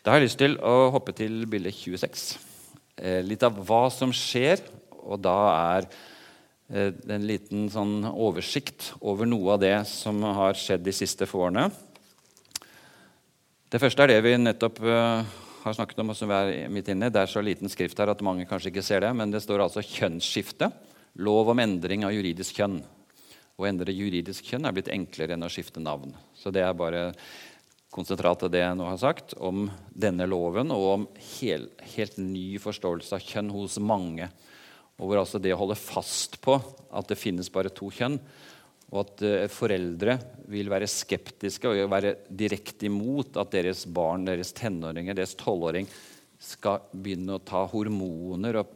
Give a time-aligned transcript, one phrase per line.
[0.00, 2.22] Da har jeg lyst til å hoppe til bilde 26.
[2.96, 4.62] Eh, litt av hva som skjer.
[5.04, 5.36] Og da
[5.76, 5.90] er
[6.70, 11.48] det en liten sånn oversikt over noe av det som har skjedd de siste få
[11.48, 11.66] årene.
[13.70, 15.34] Det første er det vi nettopp eh,
[15.66, 16.14] har snakket om.
[16.14, 17.10] og som er midt inne.
[17.12, 19.12] Det er så liten skrift her at mange kanskje ikke ser det.
[19.12, 20.72] Men det står altså 'kjønnsskifte'.
[21.20, 22.80] Lov om endring av juridisk kjønn.
[23.60, 26.14] Å endre juridisk kjønn er blitt enklere enn å skifte navn.
[26.32, 27.12] Så det er bare
[27.90, 31.08] konsentrat av det jeg nå har sagt om denne loven, og om
[31.38, 34.30] hel, helt ny forståelse av kjønn hos mange.
[35.00, 38.18] Og hvor altså det å holde fast på at det finnes bare to kjønn,
[38.90, 40.16] og at uh, foreldre
[40.50, 45.86] vil være skeptiske og være direkte imot at deres barn, deres tenåringer, deres tolvåring
[46.40, 48.72] skal begynne å ta hormoner og,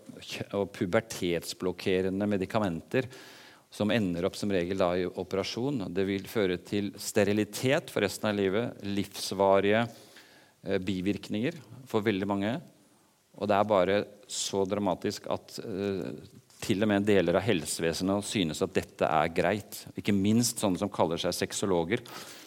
[0.55, 3.09] og pubertetsblokkerende medikamenter
[3.75, 5.89] som ender opp som regel da i operasjon.
[5.91, 11.59] Det vil føre til sterilitet for resten av livet, livsvarige eh, bivirkninger
[11.91, 12.55] for veldig mange.
[13.35, 13.99] Og det er bare
[14.31, 16.07] så dramatisk at eh,
[16.65, 19.83] til og med deler av helsevesenet synes at dette er greit.
[19.99, 22.05] Ikke minst sånne som kaller seg sexologer,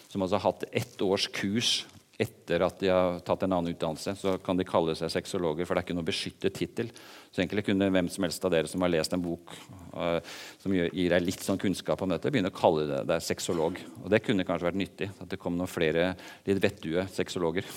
[0.08, 1.82] som altså har hatt ett års kurs
[2.18, 5.76] etter at de har tatt en annen utdannelse, så kan de kalle seg sexologer, for
[5.76, 6.90] det er ikke noe beskyttet tittel.
[7.30, 9.54] Så egentlig kunne hvem som helst av dere som har lest en bok
[9.94, 10.18] uh,
[10.58, 13.78] som gir deg litt sånn kunnskap om dette, begynne å kalle deg sexolog.
[14.02, 16.10] Og det kunne kanskje vært nyttig at det kom noen flere
[16.48, 17.70] litt vettue sexologer.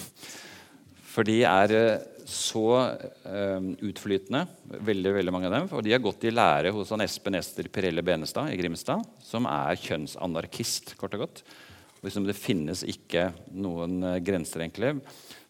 [1.11, 5.73] For de er uh, så uh, utflytende, veldig, veldig mange av dem.
[5.77, 9.45] Og de har gått i lære hos han Espen Ester Pirelle Benestad i Grimstad, som
[9.45, 11.45] er kjønnsanarkist, kort og godt.
[12.01, 14.95] Liksom det finnes ikke noen eh, grenser egentlig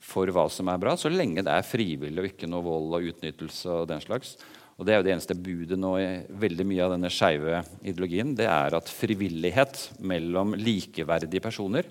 [0.01, 3.07] for hva som er bra, så lenge det er frivillig og ikke noe vold og
[3.13, 3.69] utnyttelse.
[3.69, 4.35] og den slags.
[4.81, 6.05] Og Det er jo det eneste budet nå i
[6.41, 8.33] veldig mye av denne skeive ideologien.
[8.33, 11.85] Det er at frivillighet mellom likeverdige personer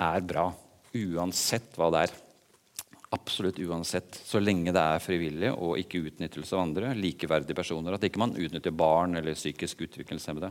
[0.00, 0.46] er bra.
[0.96, 2.14] Uansett hva det er.
[3.12, 4.16] Absolutt uansett.
[4.24, 6.94] Så lenge det er frivillig og ikke utnyttelse av andre.
[6.96, 7.92] Likeverdige personer.
[7.92, 10.50] At ikke man utnytter barn eller psykisk utviklingshemmede.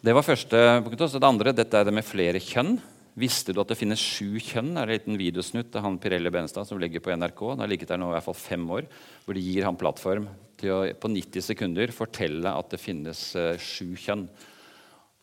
[0.00, 1.10] Det var første punktet.
[1.12, 2.78] Så det andre dette er det med flere kjønn.
[3.20, 4.70] Visste du at det finnes sju kjønn?
[4.72, 7.42] Det er en liten videosnutt av han Pirelli Benestad som ligger på NRK.
[7.50, 8.88] Han har ligget der nå i hvert fall fem år,
[9.26, 10.30] hvor de gir han plattform
[10.60, 14.24] til å på 90 sekunder fortelle at det finnes uh, sju kjønn.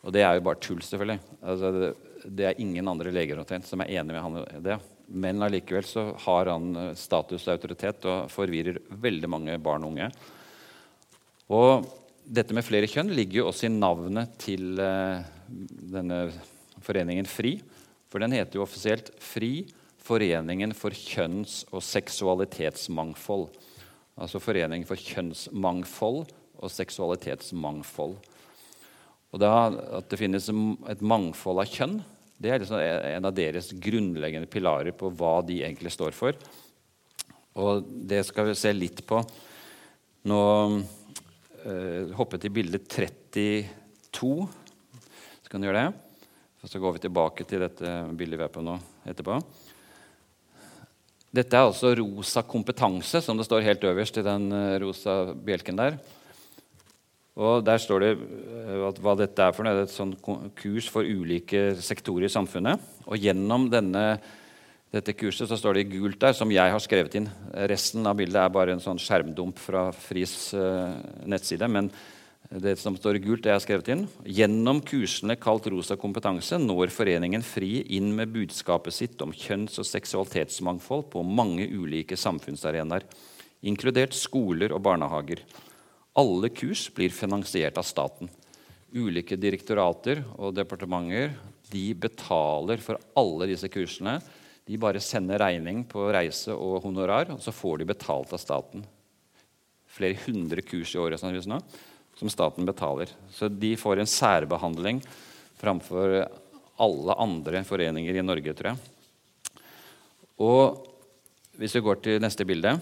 [0.06, 1.18] Og det er jo bare tull, selvfølgelig.
[1.42, 1.92] Altså, det,
[2.28, 4.78] det, er ingen andre leger som er enig med han i det.
[5.10, 9.94] Men allikevel så har han eh, status og autoritet og forvirrer veldig mange barn og
[9.94, 10.10] unge.
[11.56, 11.88] Og
[12.28, 16.26] dette med flere kjønn ligger jo også i navnet til uh, denne
[16.84, 17.56] foreningen FRI.
[18.08, 19.68] For den heter jo offisielt FRI
[20.08, 23.50] Foreningen for kjønns- og seksualitetsmangfold.
[24.16, 28.14] Altså Foreningen for kjønnsmangfold og seksualitetsmangfold.
[29.28, 29.50] Og da,
[29.98, 31.98] At det finnes et mangfold av kjønn,
[32.38, 36.38] det er liksom en av deres grunnleggende pilarer på hva de egentlig står for.
[37.58, 39.20] Og det skal vi se litt på
[40.28, 40.40] nå
[41.64, 44.48] uh, hoppe til bilde 32.
[45.42, 46.04] Så kan du gjøre det.
[46.58, 48.74] Og så går vi tilbake til dette bildet vi er på nå
[49.08, 49.38] etterpå.
[51.28, 55.76] Dette er altså rosa kompetanse, som det står helt øverst i den eh, rosa bjelken
[55.78, 55.98] der.
[57.38, 59.76] Og Der står det eh, hva dette er for noe.
[59.76, 60.16] Det er et sånt
[60.58, 62.80] kurs for ulike sektorer i samfunnet.
[63.06, 64.06] Og gjennom denne
[64.88, 67.26] dette kurset så står det i gult der, som jeg har skrevet inn.
[67.68, 70.94] Resten av bildet er bare en sånn skjermdump fra FRIs uh,
[71.28, 71.68] nettside.
[71.68, 71.90] Men
[72.48, 74.06] det som står i gult, det jeg har skrevet inn.
[74.24, 79.88] Gjennom kursene kalt Rosa kompetanse når Foreningen FRI inn med budskapet sitt om kjønns- og
[79.90, 83.04] seksualitetsmangfold på mange ulike samfunnsarenaer,
[83.68, 85.44] inkludert skoler og barnehager.
[86.16, 88.32] Alle kurs blir finansiert av staten.
[88.96, 91.36] Ulike direktorater og departementer
[91.68, 94.16] de betaler for alle disse kursene
[94.68, 98.82] de bare sender regning på reise og honorar, og så får de betalt av staten.
[99.88, 101.60] Flere hundre kurs i året nå,
[102.18, 103.08] som staten betaler.
[103.32, 105.00] Så de får en særbehandling
[105.58, 106.20] framfor
[106.78, 109.64] alle andre foreninger i Norge, tror jeg.
[110.38, 110.84] Og
[111.58, 112.76] hvis vi går til neste bilde,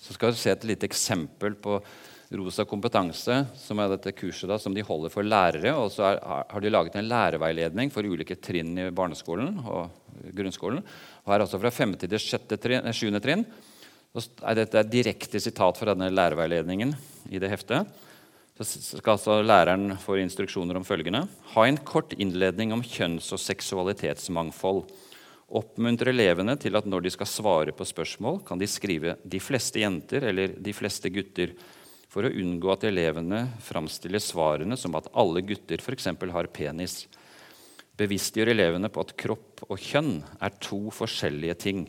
[0.00, 1.80] så skal vi se et lite eksempel på
[2.30, 5.72] Rosa kompetanse, som er dette kurset da, som de holder for lærere.
[5.74, 10.78] Og så er, har de laget en lærerveiledning for ulike trinn i barneskolen og grunnskolen.
[11.24, 11.96] Og her altså Fra 5.
[12.04, 12.38] til 7.
[12.62, 13.42] Trinn, trinn
[14.14, 16.94] er dette et direkte sitat fra denne lærerveiledningen
[17.34, 17.90] i det heftet.
[18.60, 21.24] Så skal altså Læreren få instruksjoner om følgende.:
[21.54, 24.84] Ha en kort innledning om kjønns- og seksualitetsmangfold.
[25.50, 29.80] Oppmuntre elevene til at når de skal svare på spørsmål, kan de skrive 'de fleste
[29.80, 31.56] jenter' eller 'de fleste gutter'
[32.10, 36.08] for å unngå at elevene framstiller svarene som at alle gutter f.eks.
[36.10, 37.04] har penis.
[38.00, 41.84] Bevisstgjør elevene på at kropp og kjønn er to forskjellige ting.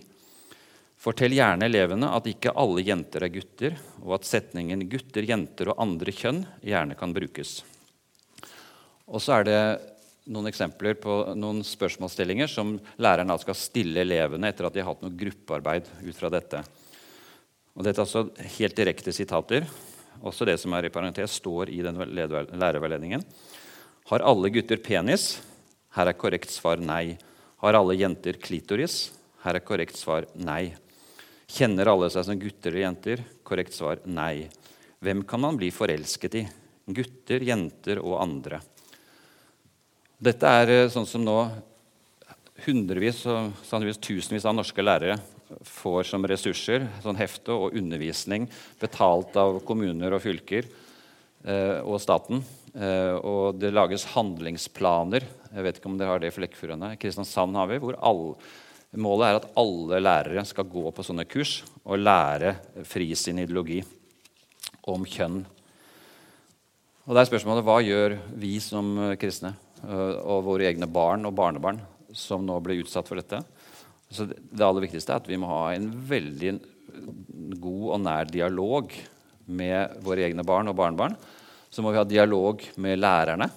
[1.02, 5.80] Fortell gjerne elevene at ikke alle jenter er gutter, og at setningen 'gutter, jenter og
[5.82, 7.64] andre kjønn' gjerne kan brukes.
[9.10, 9.62] Og så er det
[10.30, 15.02] noen eksempler på noen spørsmålsstillinger som læreren skal stille elevene etter at de har hatt
[15.02, 16.62] noe gruppearbeid ut fra dette.
[17.74, 18.28] Og dette er altså
[18.60, 19.66] helt direkte sitater.
[20.20, 23.24] Også det som er i parentes, står i den lærerveiledningen.
[24.12, 25.40] Har alle gutter penis?
[25.96, 27.18] Her er korrekt svar nei.
[27.64, 29.12] Har alle jenter klitoris?
[29.46, 30.74] Her er korrekt svar nei.
[31.52, 33.24] Kjenner alle seg som gutter eller jenter?
[33.48, 34.50] Korrekt svar nei.
[35.02, 36.46] Hvem kan man bli forelsket i?
[36.92, 38.62] Gutter, jenter og andre.
[40.22, 41.38] Dette er eh, sånn som nå
[42.62, 45.16] hundrevis og sannsynligvis tusenvis av norske lærere
[45.68, 48.48] får som ressurser, sånn hefte og undervisning
[48.82, 52.44] betalt av kommuner og fylker eh, og staten.
[52.72, 55.26] Eh, og det lages handlingsplaner.
[55.52, 56.94] Jeg vet ikke om dere har det i Flekkefjordane.
[57.02, 58.36] Kristiansand har vi, hvor alle,
[58.96, 62.56] målet er at alle lærere skal gå på sånne kurs og lære
[62.88, 63.82] fri sin ideologi
[64.92, 65.42] om kjønn.
[67.08, 69.56] Og det er spørsmålet hva gjør vi som kristne?
[69.82, 71.82] Eh, og våre egne barn og barnebarn
[72.14, 73.42] som nå blir utsatt for dette.
[74.12, 76.56] Så det aller viktigste er at vi må ha en veldig
[77.62, 78.92] god og nær dialog
[79.52, 81.16] med våre egne barn og barnebarn.
[81.72, 83.48] Så må vi ha dialog med lærerne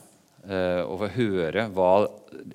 [0.46, 1.90] eh, og få høre hva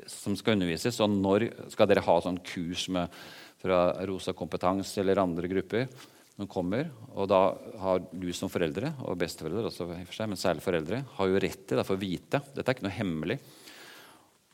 [0.08, 1.02] som skal undervises.
[1.04, 3.12] Og når skal dere ha sånn kurs med,
[3.60, 5.90] fra Rosa kompetanse eller andre grupper
[6.38, 6.88] som kommer?
[7.12, 7.42] Og da
[7.84, 9.90] har du som foreldre, og besteforeldre også,
[10.24, 12.40] men særlig foreldre, har jo rett til å få vite.
[12.56, 13.40] Dette er ikke noe hemmelig.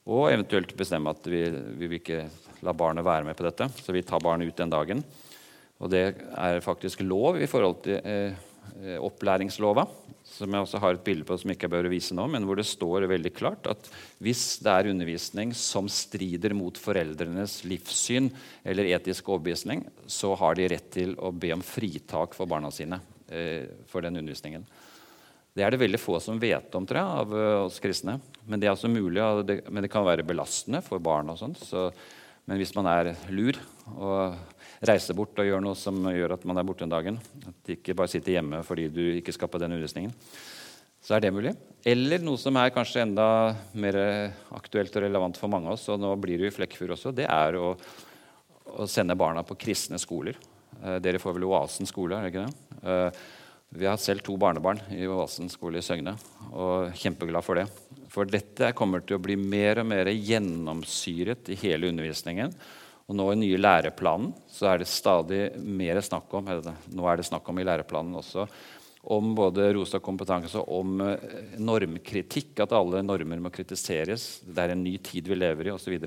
[0.05, 2.25] Og eventuelt bestemme at vi, vi vil ikke
[2.65, 3.67] la barnet være med på dette.
[3.81, 5.01] Så vi tar barnet ut den dagen.
[5.81, 8.35] Og det er faktisk lov i forhold til eh,
[8.85, 9.83] eh, opplæringslova,
[10.25, 12.57] som jeg også har et bilde på som jeg ikke bør vise nå, men hvor
[12.59, 13.89] det står veldig klart at
[14.23, 18.31] hvis det er undervisning som strider mot foreldrenes livssyn
[18.63, 23.01] eller etisk overbevisning, så har de rett til å be om fritak for barna sine
[23.27, 24.65] eh, for den undervisningen.
[25.55, 28.19] Det er det veldig få som vet om tror jeg, av eh, oss kristne.
[28.45, 31.30] Men det er altså mulig, det, men det kan være belastende for barn.
[31.33, 31.62] og sånt.
[31.62, 31.89] Så,
[32.45, 33.57] men hvis man er lur
[33.95, 34.36] og
[34.86, 37.77] reiser bort og gjør noe som gjør at man er borte en dagen, at de
[37.77, 40.13] ikke bare sitter hjemme fordi du ikke skal på den undervisningen,
[41.06, 41.53] så er det mulig.
[41.86, 43.27] Eller noe som er kanskje enda
[43.77, 43.97] mer
[44.57, 47.13] aktuelt og relevant for mange av oss, og nå blir det jo i Flekkefjord også,
[47.13, 47.75] det er å,
[48.74, 50.39] å, sende barna på kristne skoler.
[50.81, 52.80] Eh, dere får vel Oasen skole, er det ikke det?
[52.89, 53.25] Eh,
[53.75, 56.15] vi har selv to barnebarn i Oasen skole i Søgne
[56.53, 57.68] og kjempeglad for det.
[58.15, 62.53] For dette kommer til å bli mer og mer gjennomsyret i hele undervisningen.
[63.06, 67.27] Og nå i nye læreplanen så er det stadig mer snakk om nå er det
[67.27, 68.47] snakk om i læreplanen også,
[69.13, 72.63] om både rosa kompetanse og om eh, normkritikk.
[72.63, 74.39] At alle normer må kritiseres.
[74.47, 76.00] Det er en ny tid vi lever i, osv.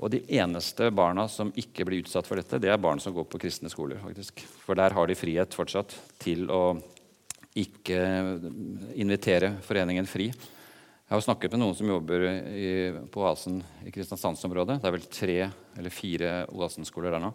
[0.00, 3.26] Og de eneste barna som ikke blir utsatt for dette, det er barn som går
[3.28, 4.00] på kristne skoler.
[4.00, 4.46] faktisk.
[4.64, 5.92] For der har de frihet fortsatt
[6.22, 6.62] til å
[7.54, 7.98] ikke
[8.98, 10.30] invitere foreningen fri.
[10.30, 12.70] Jeg har snakket med noen som jobber i,
[13.12, 14.80] på Oasen i Kristiansandsområdet.
[14.80, 15.36] Det er vel tre
[15.78, 17.30] eller fire Oasen-skoler der nå.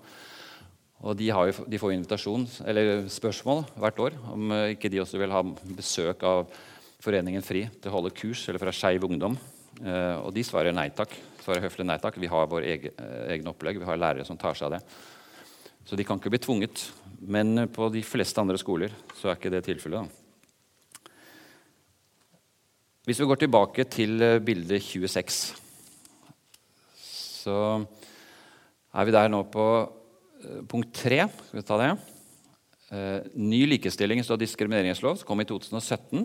[1.00, 5.32] Og de, jo, de, får invitasjon, eller spørsmål hvert år om ikke de også vil
[5.32, 5.46] ha
[5.78, 6.50] besøk av
[7.00, 9.38] Foreningen FRI til å holde kurs, eller fra Skeiv Ungdom.
[9.80, 11.14] Eh, og de svarer nei takk.
[11.40, 12.18] Svarer høflig nei takk.
[12.20, 13.80] Vi har våre egen, eh, opplegg.
[13.80, 14.82] Vi har lærere som tar seg av det.
[15.90, 16.84] Så de kan ikke bli tvunget.
[17.26, 20.06] Men på de fleste andre skoler så er ikke det tilfellet.
[23.10, 25.40] Hvis vi går tilbake til eh, bilde 26,
[27.02, 27.58] så
[28.94, 29.66] er vi der nå på
[30.70, 31.24] punkt 3.
[31.48, 31.90] Skal vi ta det?
[33.34, 36.24] Ny likestillings- og diskrimineringslov som kom i 2017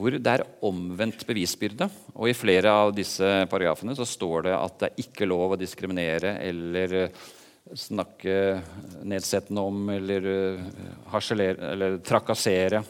[0.00, 1.88] hvor det er omvendt bevisbyrde.
[2.16, 5.60] Og I flere av disse paragrafene så står det at det er ikke lov å
[5.60, 7.20] diskriminere eller eh,
[7.76, 8.62] snakke
[9.06, 12.82] nedsettende om eller, eh, eller trakassere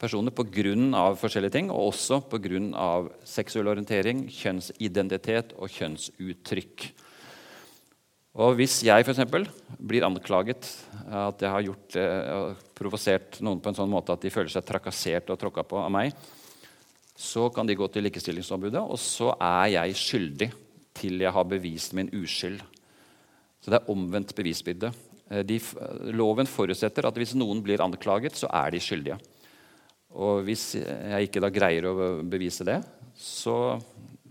[0.00, 1.14] personer pga.
[1.16, 3.10] forskjellige ting, og også pga.
[3.24, 6.90] seksuell orientering, kjønnsidentitet og kjønnsuttrykk.
[8.34, 10.68] Og Hvis jeg for eksempel, blir anklaget
[11.10, 14.64] at jeg har gjort, eh, provosert noen på en sånn måte at de føler seg
[14.64, 16.14] trakassert og tråkka på av meg,
[17.16, 20.52] så kan de gå til Likestillingsombudet, og så er jeg skyldig
[20.94, 22.62] til jeg har bevist min uskyld.
[23.60, 24.92] Så det er omvendt bevisbyrde.
[25.30, 25.60] Eh, de,
[26.16, 29.20] loven forutsetter at hvis noen blir anklaget, så er de skyldige.
[30.10, 31.94] Og hvis jeg ikke da greier å
[32.26, 32.80] bevise det,
[33.14, 33.78] så,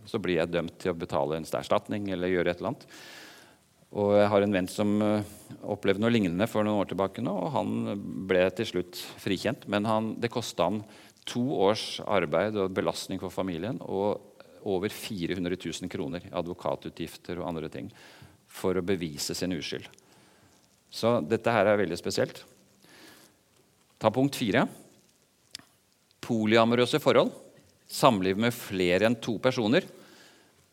[0.06, 2.88] så blir jeg dømt til å betale en erstatning eller gjøre et eller annet.
[4.00, 7.34] Og jeg har en venn som eh, opplevde noe lignende for noen år tilbake nå,
[7.34, 10.84] og han ble til slutt frikjent, men han, det kosta han
[11.30, 14.26] to års arbeid og belastning for familien og
[14.70, 17.90] over 400 000 kroner i advokatutgifter og andre ting
[18.50, 19.86] for å bevise sin uskyld.
[20.90, 22.42] Så dette her er veldig spesielt.
[24.02, 24.66] Ta punkt fire.
[26.26, 27.32] Polyamorøse forhold.
[27.90, 29.86] Samliv med flere enn to personer.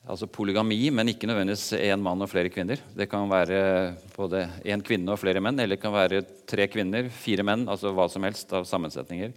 [0.07, 2.79] Altså polygami, men ikke nødvendigvis én mann og flere kvinner.
[2.95, 3.59] Det kan være
[4.15, 7.67] både én kvinne og flere menn, eller det kan være tre kvinner, fire menn.
[7.67, 9.35] altså hva som helst av sammensetninger.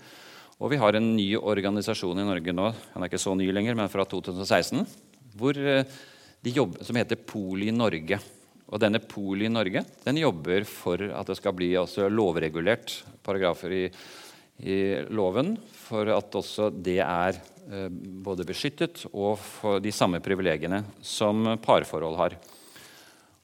[0.60, 3.80] Og vi har en ny organisasjon i Norge nå, den er ikke så ny lenger,
[3.80, 4.86] men fra 2016,
[5.40, 5.98] hvor eh,
[6.44, 8.20] jobber, som heter Poli Norge.
[8.70, 11.72] Og denne Poli Norge den jobber for at det skal bli
[12.14, 13.86] lovregulert paragrafer i,
[14.64, 14.80] i
[15.10, 21.52] loven, for at også det er Eh, både beskyttet og for de samme privilegiene som
[21.62, 22.36] parforhold har.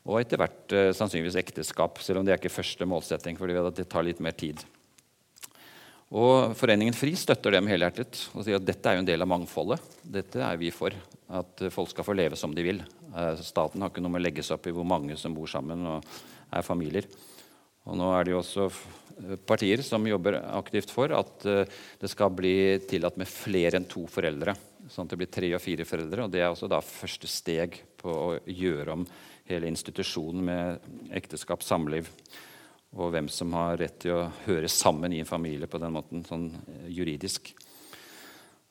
[0.06, 3.38] Og etter hvert eh, sannsynligvis ekteskap, selv om det er ikke første målsetting.
[3.38, 4.64] fordi det tar litt mer tid.
[6.10, 9.30] Og Foreningen FRI støtter dem helhjertet og sier at dette er jo en del av
[9.30, 9.94] mangfoldet.
[10.02, 10.96] Dette er vi for.
[11.34, 12.84] At folk skal få leve som de vil.
[13.16, 15.50] Eh, staten har ikke noe med å legge seg opp i hvor mange som bor
[15.50, 16.12] sammen og
[16.54, 17.08] er familier.
[17.86, 18.70] Og nå er det jo også
[19.48, 21.68] partier som jobber aktivt for at eh,
[22.02, 22.56] det skal bli
[22.90, 24.56] tillatt med flere enn to foreldre.
[24.92, 26.26] Sånn at det blir tre og fire foreldre.
[26.26, 29.06] og Det er også da første steg på å gjøre om
[29.50, 32.10] hele institusjonen med ekteskap, samliv
[32.96, 36.24] og hvem som har rett til å høre sammen i en familie på den måten,
[36.28, 37.54] sånn eh, juridisk.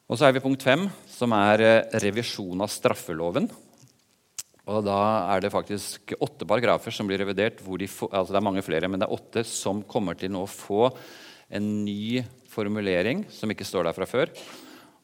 [0.05, 3.47] Og så er vi punkt fem, som er eh, revisjon av straffeloven.
[4.69, 4.99] Og da
[5.33, 7.63] er det faktisk åtte paragrafer som blir revidert.
[7.65, 10.45] De får, altså det er mange flere, men det er åtte som kommer til å
[10.49, 10.91] få
[11.55, 12.21] en ny
[12.53, 14.33] formulering som ikke står der fra før.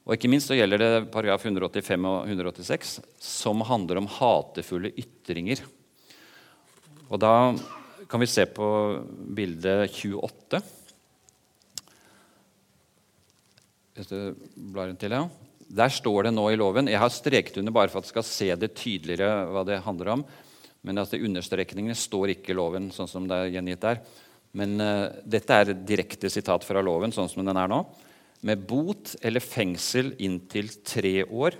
[0.04, 5.64] Og ikke minst så gjelder det paragraf 185 og 186, som handler om hatefulle ytringer.
[7.08, 7.34] Og da
[8.10, 8.68] kan vi se på
[9.36, 10.60] bilde 28.
[13.96, 15.24] Hvis du blar til, ja.
[15.70, 18.26] Der står det nå i loven Jeg har streket under bare for at du skal
[18.26, 20.24] se det tydeligere hva det handler om.
[20.82, 24.00] Men altså, understrekningene står ikke i loven sånn som det er gjengitt der.
[24.56, 27.84] Men uh, dette er direkte sitat fra loven sånn som den er nå.
[28.46, 31.58] Med bot eller fengsel inntil tre år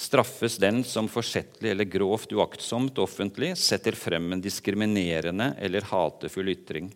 [0.00, 6.88] straffes den som forsettlig eller grovt uaktsomt offentlig setter frem en diskriminerende eller hatefull ytring.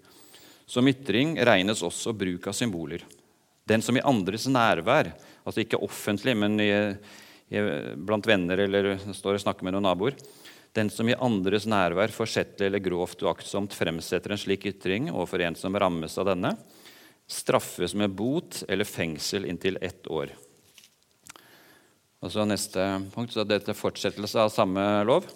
[0.67, 3.05] Som ytring regnes også bruk av symboler.
[3.69, 6.71] Den som i andres nærvær Altså ikke offentlig, men i,
[7.53, 7.61] i,
[8.01, 10.17] blant venner eller står og snakker med noen naboer.
[10.75, 15.59] Den som i andres nærvær forsettlig eller grovt uaktsomt fremsetter en slik ytring overfor en
[15.59, 16.55] som rammes av denne,
[17.29, 20.33] straffes med bot eller fengsel inntil ett år.
[22.25, 22.81] Og så Neste
[23.13, 25.29] punkt, så dette fortsettelse av samme lov,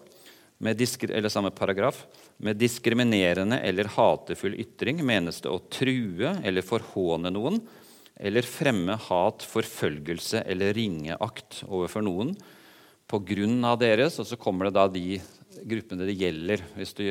[0.64, 2.00] eller samme paragraf.
[2.40, 7.60] Med diskriminerende eller hatefull ytring menes det å true eller forhåne noen
[8.18, 12.34] eller fremme hat, forfølgelse eller ringeakt overfor noen
[13.08, 14.18] på grunn av deres.
[14.18, 15.20] Og så kommer det da de
[15.68, 17.04] gruppene det gjelder hvis du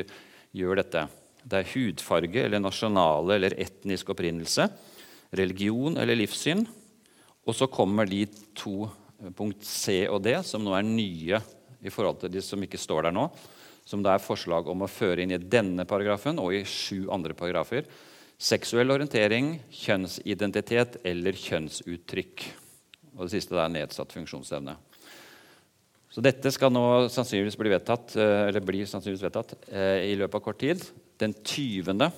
[0.56, 1.06] gjør dette.
[1.48, 4.68] Det er hudfarge eller nasjonale eller etnisk opprinnelse,
[5.38, 6.66] religion eller livssyn.
[7.48, 8.90] Og så kommer de to
[9.34, 11.40] punkt C og D, som nå er nye
[11.80, 13.24] i forhold til de som ikke står der nå.
[13.88, 17.32] Som det er forslag om å føre inn i denne paragrafen og i sju andre
[17.38, 17.88] paragrafer
[18.38, 22.44] seksuell orientering, kjønnsidentitet eller kjønnsuttrykk.
[23.18, 24.76] Og det siste er nedsatt funksjonsevne.
[26.08, 30.38] Så dette skal nå sannsynligvis bli vedtatt, eh, eller blir sannsynligvis vedtatt eh, i løpet
[30.38, 30.84] av kort tid.
[31.20, 32.08] Den 20.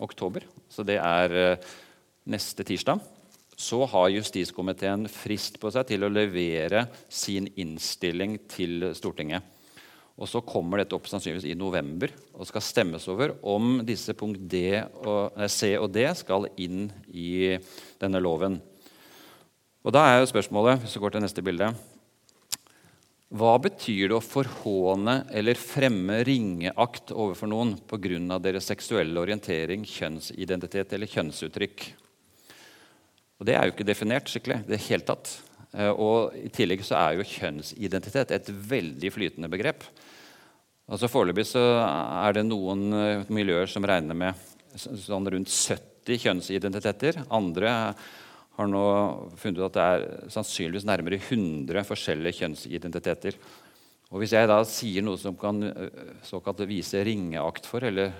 [0.00, 1.70] oktober, så det er eh,
[2.30, 3.00] neste tirsdag,
[3.60, 9.44] så har justiskomiteen frist på seg til å levere sin innstilling til Stortinget.
[10.20, 14.42] Og Så kommer dette opp sannsynligvis i november og skal stemmes over om disse punkt
[14.52, 17.56] D og, C og D skal inn i
[18.00, 18.58] denne loven.
[19.80, 21.72] Og Da er jo spørsmålet hvis vi går til neste bilde,
[23.30, 28.40] hva betyr det å forhåne eller fremme ringeakt overfor noen pga.
[28.42, 31.92] deres seksuelle orientering, kjønnsidentitet eller kjønnsuttrykk?
[33.38, 34.66] Og Det er jo ikke definert skikkelig.
[34.66, 35.40] det hele tatt.
[35.72, 39.84] Eh, og I tillegg så er jo kjønnsidentitet et veldig flytende begrep.
[40.90, 44.38] Altså Foreløpig er det noen eh, miljøer som regner med
[44.74, 47.20] sånn rundt 70 kjønnsidentiteter.
[47.30, 47.74] Andre
[48.56, 48.86] har nå
[49.38, 53.38] funnet ut at det er sannsynligvis nærmere 100 forskjellige kjønnsidentiteter.
[54.10, 58.10] Og Hvis jeg da sier noe som kan eh, såkalt vise ringeakt for, eller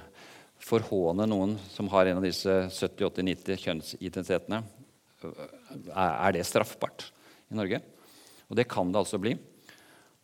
[0.63, 4.63] forhåne noen som har en av disse 70-80-90 kjønnsidentitetene,
[5.91, 7.09] er det straffbart
[7.51, 7.83] i Norge?
[8.47, 9.35] Og det kan det altså bli.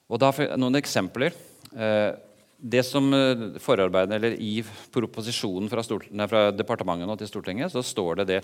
[0.06, 1.34] Og da Noen eksempler.
[1.74, 2.14] Eh,
[2.56, 5.84] det som eh, forarbeidene, eller I proposisjonen fra,
[6.16, 8.40] nei, fra departementet til Stortinget så står det det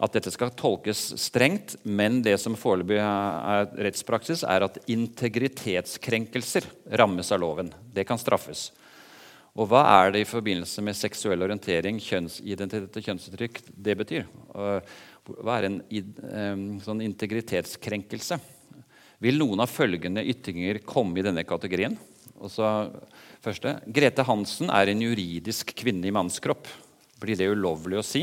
[0.00, 6.64] at dette skal tolkes strengt, men det som foreløpig er rettspraksis, er at integritetskrenkelser
[6.96, 7.68] rammes av loven.
[7.92, 8.70] Det kan straffes.
[9.58, 14.30] Og hva er det i forbindelse med seksuell orientering, kjønnsidentitet og kjønnsuttrykk det betyr?
[14.54, 18.38] Hva er en sånn integritetskrenkelse?
[19.20, 21.98] Vil noen av følgende ytringer komme i denne kategorien?
[22.48, 22.66] Så
[23.44, 26.68] første, Grete Hansen er en juridisk kvinne i mannskropp.
[27.20, 28.22] Blir det ulovlig å si?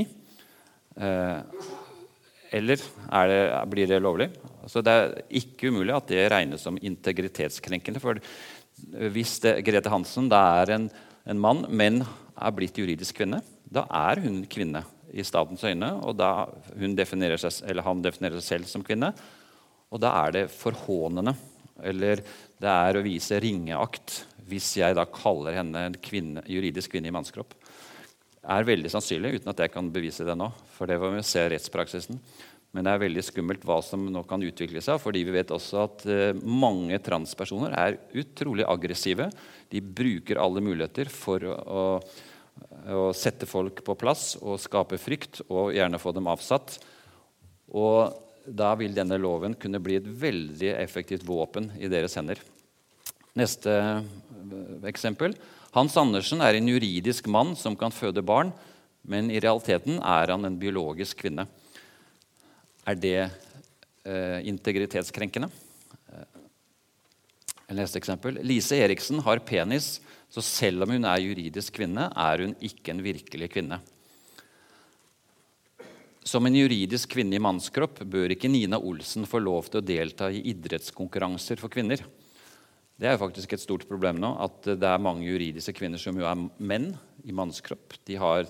[0.98, 1.68] Eh,
[2.58, 2.82] eller
[3.30, 4.30] det, blir det lovlig?
[4.64, 8.02] Altså, det er ikke umulig at det regnes som integritetskrenkende.
[8.02, 8.18] For
[9.14, 10.88] hvis det, Grete Hansen er en,
[11.28, 14.84] en, mann, men er blitt juridisk kvinne, da er hun kvinne
[15.14, 15.92] i statens øyne.
[16.08, 19.12] Og da definerer seg, han definerer seg selv som kvinne.
[19.94, 21.36] Og da er det forhånende.
[21.86, 22.24] Eller
[22.58, 27.16] det er å vise ringeakt hvis jeg da kaller henne en kvinne, juridisk kvinne i
[27.16, 27.58] mannskropp
[28.48, 30.48] er veldig sannsynlig, uten at jeg kan bevise det nå.
[30.78, 32.20] For det får vi se rettspraksisen.
[32.76, 35.00] Men det er veldig skummelt hva som nå kan utvikle seg.
[35.02, 39.30] fordi vi vet også at uh, mange transpersoner er utrolig aggressive.
[39.72, 41.86] De bruker alle muligheter for å, å,
[42.92, 46.78] å, sette folk på plass og skape frykt, og gjerne få dem avsatt.
[47.76, 48.14] Og
[48.48, 52.40] da vil denne loven kunne bli et veldig effektivt våpen i deres hender.
[53.38, 54.02] Neste eh,
[54.90, 55.36] eksempel.
[55.76, 58.54] Hans Andersen er en juridisk mann som kan føde barn,
[59.08, 61.48] men i realiteten er han en biologisk kvinne.
[62.88, 65.52] Er det eh, integritetskrenkende?
[66.08, 66.40] Eh,
[67.76, 68.40] neste eksempel.
[68.48, 69.98] Lise Eriksen har penis,
[70.32, 73.82] så selv om hun er juridisk kvinne, er hun ikke en virkelig kvinne.
[76.28, 80.28] Som en juridisk kvinne i mannskropp bør ikke Nina Olsen få lov til å delta
[80.34, 82.02] i idrettskonkurranser for kvinner.
[82.98, 86.18] Det er jo faktisk et stort problem nå at det er mange juridiske kvinner som
[86.20, 86.90] jo er menn
[87.24, 87.96] i mannskropp.
[88.10, 88.50] De har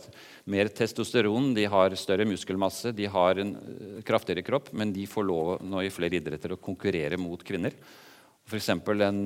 [0.49, 5.29] mer testosteron, de har større muskelmasse, de har en eh, kraftigere kropp, men de får
[5.29, 7.77] lov nå i flere idretter å konkurrere mot kvinner.
[8.47, 8.71] F.eks.
[8.71, 9.23] en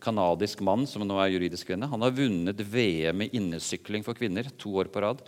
[0.00, 1.90] canadisk uh, mann som nå er juridisk kvinne.
[1.90, 5.26] Han har vunnet VM i innesykling for kvinner to år på rad.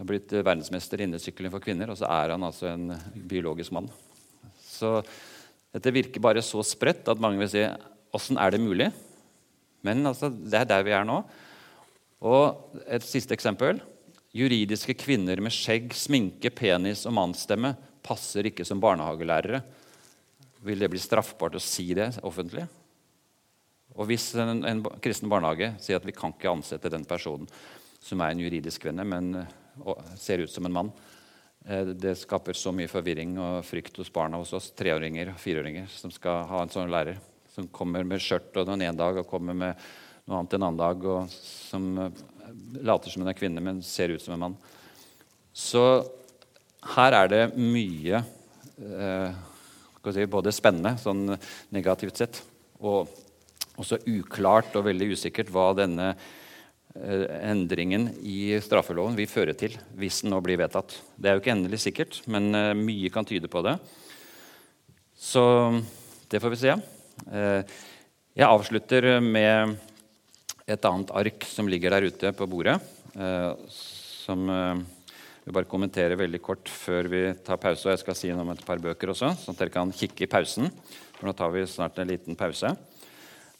[0.00, 2.94] Han har blitt uh, verdensmester i innesykling for kvinner, og så er han altså en
[3.28, 3.90] biologisk mann.
[4.64, 5.02] Så
[5.76, 7.66] dette virker bare så spredt at mange vil si
[8.16, 8.86] Åssen er det mulig?
[9.84, 11.20] Men altså, det er der vi er nå.
[12.24, 13.78] Og Et siste eksempel.
[14.32, 19.60] Juridiske kvinner med skjegg, sminke, penis og mannsstemme passer ikke som barnehagelærere.
[20.64, 22.64] Vil det bli straffbart å si det offentlig?
[24.00, 27.52] Og hvis en, en kristen barnehage sier at vi kan ikke ansette den personen
[28.00, 29.44] som er en juridisk kvinne, men
[30.18, 30.92] ser ut som en mann,
[31.66, 35.88] eh, det skaper så mye forvirring og frykt hos barna hos oss, treåringer og fireåringer,
[35.92, 39.28] som skal ha en sånn lærer som kommer med skjørt og den ene dag og
[39.28, 39.88] kommer med
[40.26, 42.24] noe annet en annen dag, og som eh,
[42.86, 44.58] later som hun er kvinne, men ser ut som en mann.
[45.52, 45.82] Så
[46.94, 48.22] her er det mye
[48.80, 51.34] eh, både spennende, sånn
[51.74, 52.40] negativt sett,
[52.80, 53.10] og
[53.80, 56.12] også uklart og veldig usikkert hva denne
[56.94, 60.96] endringen i straffeloven vil føre til hvis den nå blir vedtatt.
[61.14, 63.76] Det er jo ikke endelig sikkert, men eh, mye kan tyde på det.
[65.14, 65.44] Så
[66.32, 66.74] det får vi se.
[67.30, 67.78] Eh,
[68.34, 69.76] jeg avslutter med
[70.70, 72.78] et annet ark som ligger der ute på bordet.
[73.14, 74.82] Eh, som eh,
[75.50, 77.86] bare kommentere veldig kort før vi tar pause.
[77.86, 80.26] Og jeg skal si noe om et par bøker også, sånn at dere kan kikke
[80.26, 80.70] i pausen.
[81.18, 82.74] For nå tar vi snart en liten pause.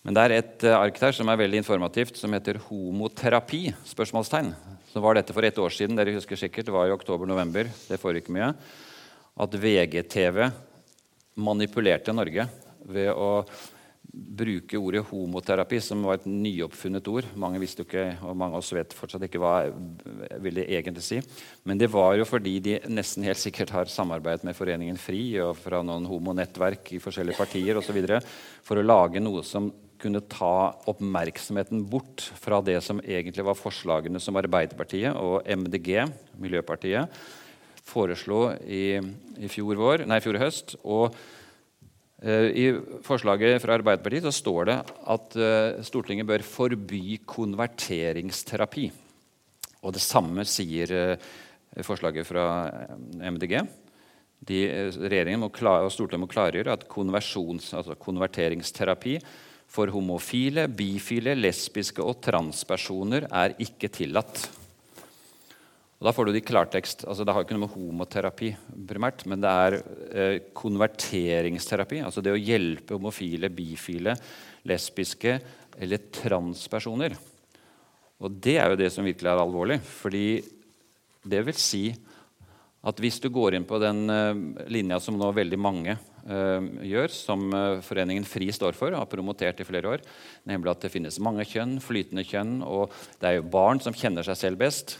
[0.00, 4.54] Men det er et ark der som er veldig informativt, som heter 'Homoterapi?' spørsmålstegn.
[4.92, 5.96] Så var dette for et år siden.
[5.96, 7.64] dere husker sikkert, Det var i oktober-november.
[7.88, 8.54] Det foregikk mye.
[9.38, 10.52] At VGTV
[11.36, 12.48] manipulerte Norge
[12.86, 13.44] ved å
[14.12, 17.28] bruke ordet homoterapi, som var et nyoppfunnet ord.
[17.36, 21.02] Mange visste jo ikke, og mange av oss vet fortsatt ikke hva jeg ville egentlig
[21.02, 21.20] si.
[21.64, 25.54] Men det var jo fordi de nesten helt sikkert har samarbeidet med Foreningen FRI og
[25.56, 28.00] fra noen homonettverk i forskjellige partier osv.
[28.66, 34.22] for å lage noe som kunne ta oppmerksomheten bort fra det som egentlig var forslagene
[34.22, 36.06] som Arbeiderpartiet og MDG,
[36.40, 37.20] Miljøpartiet,
[37.90, 39.00] foreslo i,
[39.40, 40.76] i fjor, vår, nei, fjor høst.
[40.84, 41.14] og
[42.20, 42.64] Eh, I
[43.04, 44.78] forslaget fra Arbeiderpartiet så står det
[45.14, 48.90] at eh, Stortinget bør forby konverteringsterapi.
[49.80, 51.30] Og det samme sier eh,
[51.86, 52.44] forslaget fra
[53.24, 53.56] MDG.
[54.40, 54.58] De,
[55.00, 59.16] regjeringen klare, og Stortinget må klargjøre at altså konverteringsterapi
[59.70, 64.48] for homofile, bifile, lesbiske og transpersoner er ikke tillatt.
[66.00, 67.04] Og Da får du det i klartekst.
[67.04, 68.54] Altså, det har ikke noe med homoterapi
[68.88, 72.00] primært, men det er eh, konverteringsterapi.
[72.00, 74.16] Altså det å hjelpe homofile, bifile,
[74.64, 75.36] lesbiske
[75.76, 77.18] eller transpersoner.
[78.20, 79.78] Og det er jo det som virkelig er alvorlig.
[79.84, 80.40] Fordi
[81.20, 81.84] det vil si
[82.80, 87.46] at hvis du går inn på den eh, linja som nå veldig mange gjør, som
[87.54, 90.04] uh, Foreningen FRI står for har promotert i flere år,
[90.48, 94.26] nemlig at det finnes mange kjønn, flytende kjønn, og det er jo barn som kjenner
[94.26, 94.98] seg selv best.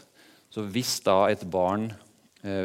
[0.51, 1.91] Så hvis da et barn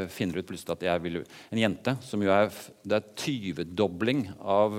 [0.08, 2.46] finner ut plutselig at jeg vil En jente, som jo er
[2.80, 4.72] Det er tyvedobling av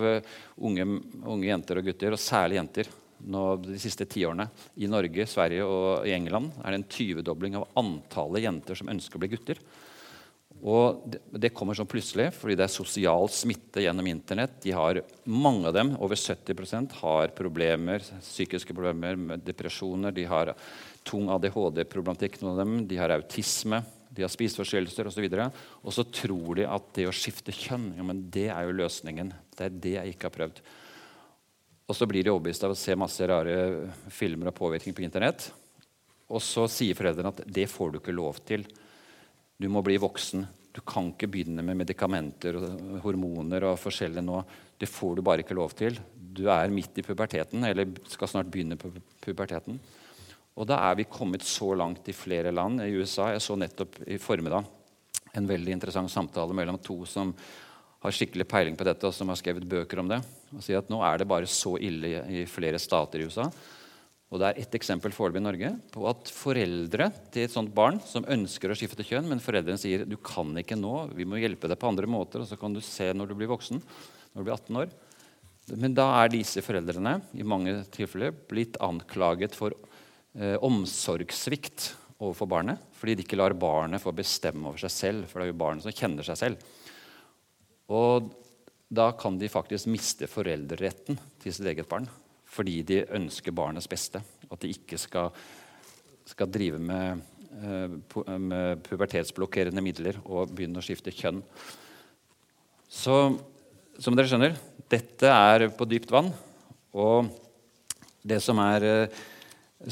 [0.57, 0.87] unge,
[1.21, 2.89] unge jenter og gutter, og særlig jenter,
[3.25, 4.47] nå, de siste tiårene.
[4.77, 9.17] I Norge, Sverige og i England er det en tyvedobling av antallet jenter som ønsker
[9.17, 9.61] å bli gutter.
[10.65, 11.03] Og
[11.37, 14.55] det, kommer sånn plutselig fordi det er sosial smitte gjennom Internett.
[14.63, 20.15] De har, mange av dem, over 70% har problemer, psykiske problemer med depresjoner.
[20.15, 20.55] De har
[21.07, 22.79] tung ADHD-problematikk, noen av dem.
[22.89, 25.27] De har autisme, de har spiseforstyrrelser osv.
[25.83, 29.31] Og så tror de at det å skifte kjønn ja, men det er jo løsningen.
[29.53, 30.65] Det er det jeg ikke har prøvd.
[31.87, 35.51] Og så blir de overbevist av å se masse rare filmer og påvirkning på Internett.
[36.27, 38.65] Og så sier foreldrene at det får du ikke lov til.
[39.57, 40.45] Du må bli voksen.
[40.69, 44.41] Du kan ikke begynne med medikamenter og hormoner og forskjellig nå.
[44.77, 45.97] Det får du bare ikke lov til.
[46.13, 48.91] Du er midt i puberteten, eller skal snart begynne på
[49.23, 49.79] puberteten.
[50.57, 52.83] Og da er vi kommet så langt i flere land.
[52.85, 54.69] I USA jeg så nettopp i formiddag
[55.37, 57.33] en veldig interessant samtale mellom to som
[58.05, 60.21] har skikkelig peiling på dette, og som har skrevet bøker om det.
[60.53, 63.49] Og sier at nå er det bare så ille i flere stater i USA
[64.27, 68.01] og Det er ett eksempel foreløpig i Norge på at foreldre til et sånt barn
[68.03, 71.69] som ønsker å skifte kjønn, men foreldrene sier du kan ikke nå, vi må hjelpe
[71.71, 74.43] deg på andre måter, og så kan du se når du blir voksen, når du
[74.43, 74.91] blir 18 år.
[75.79, 79.71] Men da er disse foreldrene i mange tilfeller blitt anklaget for
[80.35, 85.31] eh, omsorgssvikt overfor barnet, fordi de ikke lar barnet få bestemme over seg selv.
[85.31, 86.69] For det er jo barnet som kjenner seg selv.
[87.95, 88.31] Og
[88.91, 92.07] da kan de faktisk miste foreldreretten til sitt eget barn
[92.57, 94.21] fordi de ønsker barnets beste.
[94.49, 95.31] At de ikke skal,
[96.27, 97.21] skal drive med,
[97.61, 97.97] uh,
[98.37, 101.43] med, pubertetsblokkerende midler og begynne å skifte kjønn.
[102.87, 103.17] Så
[103.97, 104.57] som dere skjønner,
[104.89, 106.29] dette er på dypt vann.
[106.97, 107.31] Og
[108.27, 109.23] det som er uh,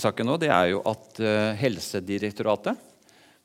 [0.01, 2.91] saken nå, det er jo at uh, Helsedirektoratet,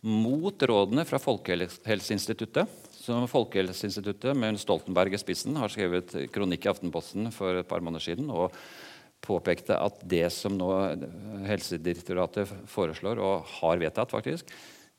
[0.01, 7.31] mot rådene fra Folkehelseinstituttet som Folkehelseinstituttet med Stoltenberg i spissen har skrevet kronikk i Aftenposten
[7.35, 8.55] for et par måneder siden og
[9.25, 10.71] påpekte at det som nå
[11.47, 14.51] Helsedirektoratet foreslår, og har vedtatt, faktisk,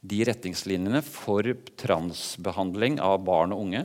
[0.01, 1.45] de retningslinjene for
[1.77, 3.83] transbehandling av barn og unge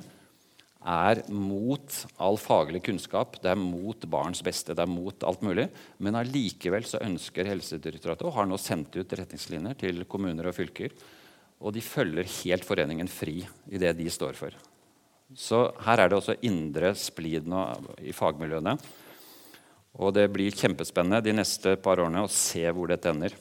[0.86, 5.66] er mot all faglig kunnskap, det er mot barns beste, det er mot alt mulig.
[5.98, 10.94] Men allikevel ønsker Helsedirektoratet og har nå sendt ut retningslinjer til kommuner og fylker.
[11.58, 14.54] Og de følger helt foreningen fri i det de står for.
[15.34, 17.64] Så her er det også indre splid nå
[17.98, 18.76] i fagmiljøene
[19.96, 23.36] og det blir kjempespennende de neste par årene å se hvor dette ender.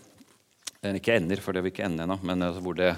[0.86, 2.91] Den ikke ender, for det vil ikke ende ennå, men altså hvor det,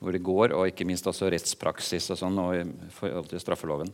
[0.00, 0.54] hvor det, går.
[0.56, 3.90] Og ikke minst også rettspraksis og sånn, og i forhold til straffeloven.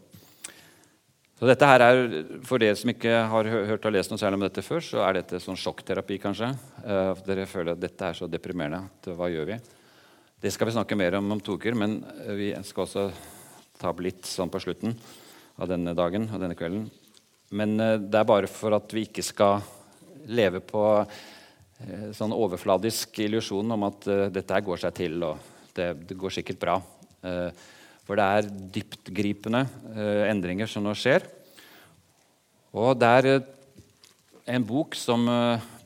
[1.41, 2.03] Så dette her er,
[2.47, 5.19] For dere som ikke har hørt og lest noe særlig om dette før, så er
[5.19, 6.53] dette sånn sjokkterapi, kanskje.
[6.85, 8.85] Uh, dere føler at dette er så deprimerende.
[8.87, 9.59] at Hva gjør vi?
[10.43, 12.01] Det skal vi snakke mer om om to uker, men
[12.39, 13.09] vi skal også
[13.81, 14.95] ta opp litt sånn på slutten
[15.59, 16.91] av denne dagen og denne kvelden.
[17.59, 19.63] Men eh, det er bare for at vi ikke skal
[20.33, 25.73] leve på eh, sånn overfladisk illusjon om at uh, dette her går seg til, og
[25.77, 26.77] det, det går sikkert bra.
[28.03, 29.61] For det er dyptgripende
[30.27, 31.23] endringer som nå skjer.
[32.75, 33.29] Og det er
[34.53, 35.23] en bok som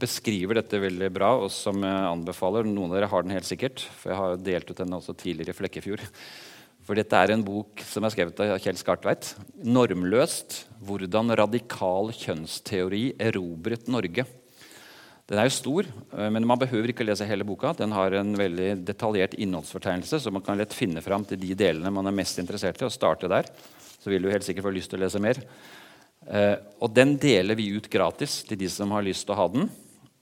[0.00, 2.66] beskriver dette veldig bra, og som jeg anbefaler.
[2.66, 5.52] Noen av dere har den helt sikkert, for jeg har delt ut den også tidligere
[5.52, 6.06] i Flekkefjord.
[6.86, 9.32] For dette er en bok som er skrevet av Kjell Skartveit.
[9.58, 14.26] 'Normløst hvordan radikal kjønnsteori erobret Norge'.
[15.26, 17.72] Den er jo stor, eh, men man behøver ikke lese hele boka.
[17.74, 21.90] Den har en veldig detaljert innholdsfortegnelse, så man kan lett finne fram til de delene
[21.90, 23.50] man er mest interessert i, og starte der.
[23.98, 25.42] Så vil du helt sikkert få lyst til å lese mer.
[26.30, 29.48] Eh, og den deler vi ut gratis til de som har lyst til å ha
[29.48, 29.66] den.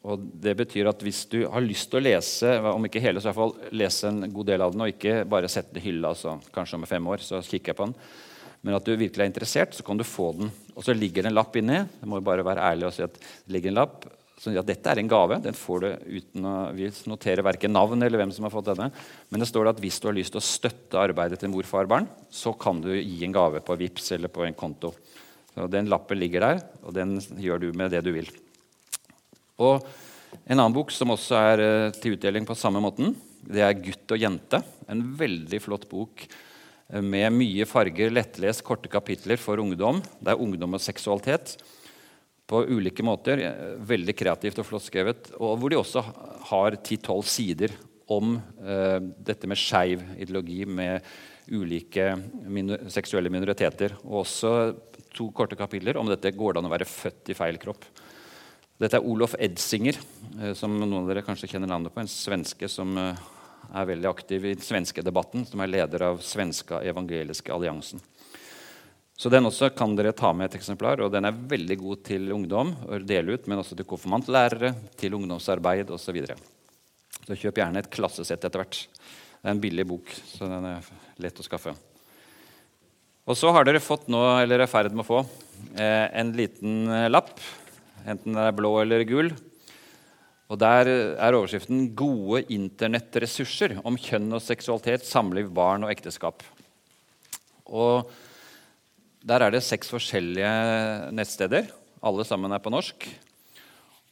[0.04, 3.30] Og det betyr at Hvis du har lyst til å lese om ikke hele, så
[3.30, 5.86] i hvert fall lese en god del av den, og ikke bare sette den i
[5.88, 7.96] hylla altså, kanskje om fem år, så kikker jeg på den,
[8.64, 10.52] men at du virkelig er interessert, så kan du få den.
[10.74, 11.82] Og så ligger det en lapp inni.
[11.84, 14.06] Jeg må bare være ærlig og si at det ligger en lapp.
[14.40, 15.36] Så ja, dette er en gave.
[15.44, 15.88] Den får du
[16.18, 18.90] uten å Vi noterer verken navn eller hvem som har fått denne.
[19.28, 21.88] Men det står at hvis du har lyst til å støtte arbeidet til mor, far,
[21.88, 24.94] barn, så kan du gi en gave på VIPS eller på en konto.
[25.54, 28.32] Så Den lappen ligger der, og den gjør du med det du vil.
[29.62, 29.86] Og
[30.50, 33.12] En annen bok som også er eh, til utdeling på samme måten,
[33.46, 34.58] det er 'Gutt og jente'.
[34.90, 40.02] En veldig flott bok eh, med mye farger, lettlest, korte kapitler for ungdom.
[40.18, 41.54] Det er ungdom og seksualitet
[42.50, 43.40] på ulike måter.
[43.46, 45.30] Eh, veldig kreativt og flott skrevet.
[45.38, 46.02] Og hvor de også
[46.50, 47.76] har 10-12 sider
[48.10, 51.04] om eh, dette med skeiv ideologi med
[51.52, 52.14] ulike
[52.48, 53.96] minor seksuelle minoriteter.
[54.04, 54.74] Og også
[55.14, 57.86] to korte kapitler om dette går det an å være født i feil kropp.
[58.82, 60.00] Dette er Olof Edsinger,
[60.40, 62.02] eh, som noen av dere kanskje kjenner navnet på.
[62.02, 63.20] En svenske som eh,
[63.70, 68.02] er veldig aktiv i den svenske debatten, som er leder av Svenska evangeliske alliansen.
[69.14, 72.34] Så den også kan dere ta med et eksemplar, og den er veldig god til
[72.34, 76.08] ungdom å dele ut, men også til konfirmantlærere, til ungdomsarbeid osv.
[76.08, 76.38] Så, videre.
[77.22, 78.82] så kjøp gjerne et klassesett etter hvert.
[78.90, 81.78] Det er en billig bok, så den er lett å skaffe.
[83.24, 85.26] Og så har dere fått nå, eller er i ferd med å få,
[85.78, 87.38] eh, en liten lapp.
[88.04, 89.30] Enten den er blå eller gul.
[90.52, 90.86] Og Der
[91.16, 96.44] er overskriften 'Gode internettressurser om kjønn og seksualitet, samliv, barn og ekteskap'.
[97.64, 98.10] Og
[99.24, 101.70] der er det seks forskjellige nettsteder.
[102.04, 103.08] Alle sammen er på norsk.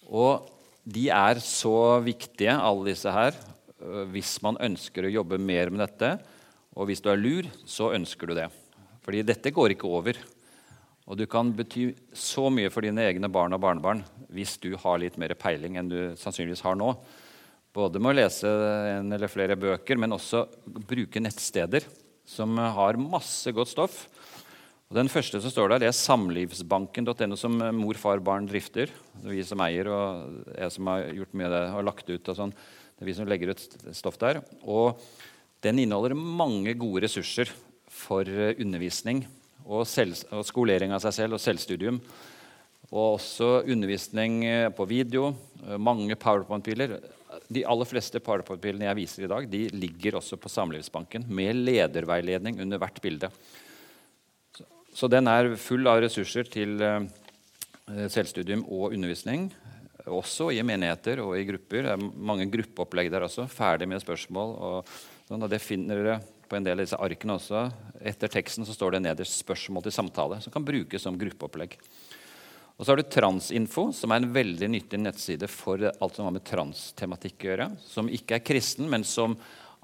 [0.09, 0.49] Og
[0.89, 3.37] de er så viktige, alle disse her,
[3.81, 6.19] øh, hvis man ønsker å jobbe mer med dette.
[6.75, 8.49] Og hvis du er lur, så ønsker du det.
[9.05, 10.17] Fordi dette går ikke over.
[11.11, 15.01] Og du kan bety så mye for dine egne barn og barnebarn hvis du har
[15.03, 16.93] litt mer peiling enn du sannsynligvis har nå.
[17.73, 18.49] Både med å lese
[18.99, 21.89] en eller flere bøker, men også bruke nettsteder
[22.29, 24.05] som har masse godt stoff
[24.93, 28.91] og Den første som står der, det er samlivsbanken.no, som mor, far, barn drifter.
[29.23, 32.29] Er vi som eier, og jeg som har gjort mye av det, og lagt ut.
[32.29, 32.53] og sånn.
[32.53, 33.63] Det er vi som legger ut
[33.97, 34.43] stoff der.
[34.69, 35.01] Og
[35.65, 37.49] den inneholder mange gode ressurser
[37.89, 39.25] for eh, undervisning
[39.67, 42.01] og, selv, og skolering av seg selv og selvstudium.
[42.93, 45.33] Og også undervisning eh, på video.
[45.65, 46.99] Eh, mange powerpoint-piler.
[47.53, 52.61] De aller fleste powerpoint-pilene jeg viser i dag, de ligger også på Samlivsbanken med lederveiledning
[52.61, 53.33] under hvert bilde.
[54.93, 57.07] Så den er full av ressurser til eh,
[58.13, 59.49] selvstudium og undervisning.
[60.11, 61.87] Også i menigheter og i grupper.
[61.87, 63.47] Det er mange gruppeopplegg der også.
[63.49, 64.55] Ferdig med spørsmål.
[64.69, 64.95] Og,
[65.29, 66.21] sånn, og det finner dere
[66.53, 67.65] på en del av disse arkene også.
[68.13, 71.79] Etter teksten så står det nederst 'spørsmål til samtale', som kan brukes som gruppeopplegg.
[72.77, 76.33] Og så har du Transinfo, som er en veldig nyttig nettside for alt som har
[76.33, 77.69] med transtematikk å gjøre.
[77.79, 79.37] Som ikke er kristen, men som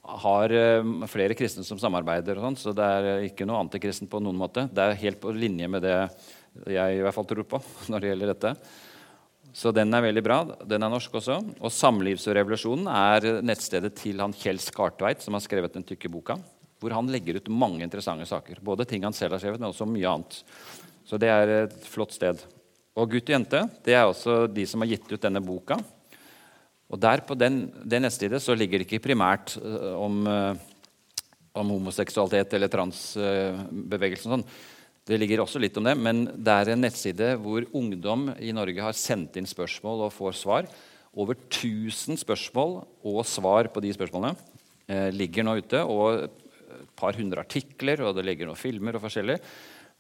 [0.02, 4.20] har eh, flere kristne som samarbeider, og sånt, så det er ikke noe antikristen på
[4.20, 4.68] noen måte.
[4.72, 5.96] Det er helt på linje med det
[6.66, 8.54] jeg i hvert fall tror på når det gjelder dette.
[9.54, 10.42] Så den er veldig bra.
[10.68, 11.38] Den er norsk også.
[11.64, 16.37] Og Samlivsrevolusjonen er nettstedet til han Kjell Skartveit, som har skrevet den tykke boka,
[16.78, 18.60] hvor han legger ut mange interessante saker.
[18.64, 20.40] Både ting han selv har skrevet, men også mye annet.
[21.08, 22.40] Så det er et flott sted.
[22.98, 25.78] Og Gutt og jente det er også de som har gitt ut denne boka.
[26.88, 30.56] Og der På den, det nettstedet så ligger det ikke primært uh, om, uh,
[31.52, 34.38] om, homoseksualitet eller transbevegelsen.
[34.38, 34.46] Sånn.
[35.08, 38.82] Det ligger også litt om det, men det er en nettside hvor ungdom i Norge
[38.84, 40.68] har sendt inn spørsmål og får svar.
[41.16, 42.74] Over 1000 spørsmål
[43.08, 44.36] og svar på de spørsmålene
[44.84, 45.80] eh, ligger nå ute.
[45.80, 46.28] Og
[46.68, 49.38] et par hundre artikler, og det ligger noen filmer og forskjellig.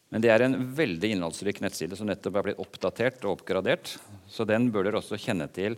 [0.08, 3.96] Men det er en veldig innholdsrik nettside som nettopp er blitt oppdatert og oppgradert.
[4.28, 5.76] Så den bør dere også kjenne til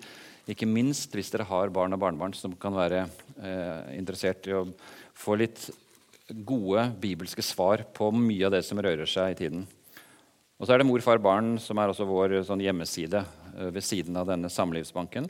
[0.50, 4.64] ikke minst hvis dere har barn og barnebarn som kan være eh, interessert i å
[5.18, 5.68] få litt
[6.46, 9.66] gode bibelske svar på mye av det som rører seg i tiden.
[10.60, 13.84] Og så er det Mor, far, barn, som er også vår sånn, hjemmeside eh, ved
[13.84, 15.28] siden av denne Samlivsbanken.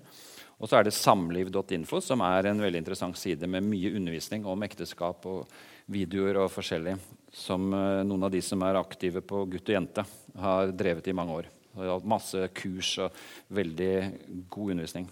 [0.60, 4.66] Og så er det samliv.info, som er en veldig interessant side med mye undervisning om
[4.66, 5.48] ekteskap og
[5.90, 6.98] videoer og forskjellig,
[7.32, 10.04] som eh, noen av de som er aktive på Gutt og jente,
[10.40, 11.48] har drevet i mange år.
[12.04, 13.16] Masse kurs og
[13.56, 13.94] veldig
[14.50, 15.08] god undervisning.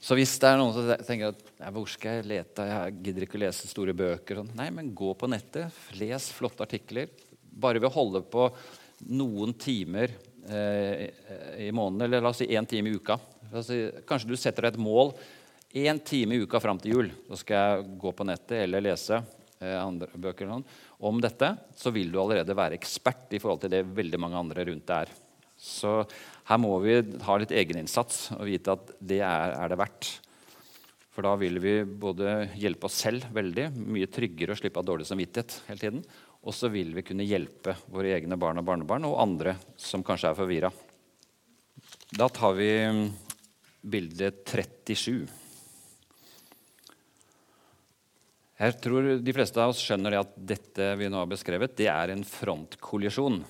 [0.00, 3.36] Så hvis det er noen som tenker at hvor skal jeg lete, jeg gidder ikke
[3.36, 7.12] å lese store bøker Nei, men gå på nettet, les flotte artikler.
[7.40, 8.48] Bare ved å holde på
[9.12, 10.12] noen timer
[10.48, 11.10] eh,
[11.66, 13.18] i måneden, eller la oss si én time i uka.
[13.66, 15.14] Si, kanskje du setter deg et mål
[15.74, 17.10] én time i uka fram til jul.
[17.30, 20.46] Så skal jeg gå på nettet eller lese eh, andre bøker.
[20.46, 24.20] Eller noe om dette, så vil du allerede være ekspert i forhold til det veldig
[24.22, 25.14] mange andre rundt deg er.
[25.60, 26.00] Så
[26.48, 30.08] her må vi ha litt egeninnsats og vite at det er, er, det verdt.
[31.12, 35.08] For da vil vi både hjelpe oss selv veldig, mye tryggere å slippe av dårlig
[35.10, 36.04] samvittighet hele tiden.
[36.40, 40.30] Og så vil vi kunne hjelpe våre egne barn og barnebarn og andre som kanskje
[40.30, 40.70] er forvirra.
[42.16, 42.70] Da tar vi
[43.80, 45.28] bilde 37.
[48.60, 52.12] Jeg tror de fleste av oss skjønner at dette vi nå har beskrevet, det er
[52.12, 53.40] en frontkollisjon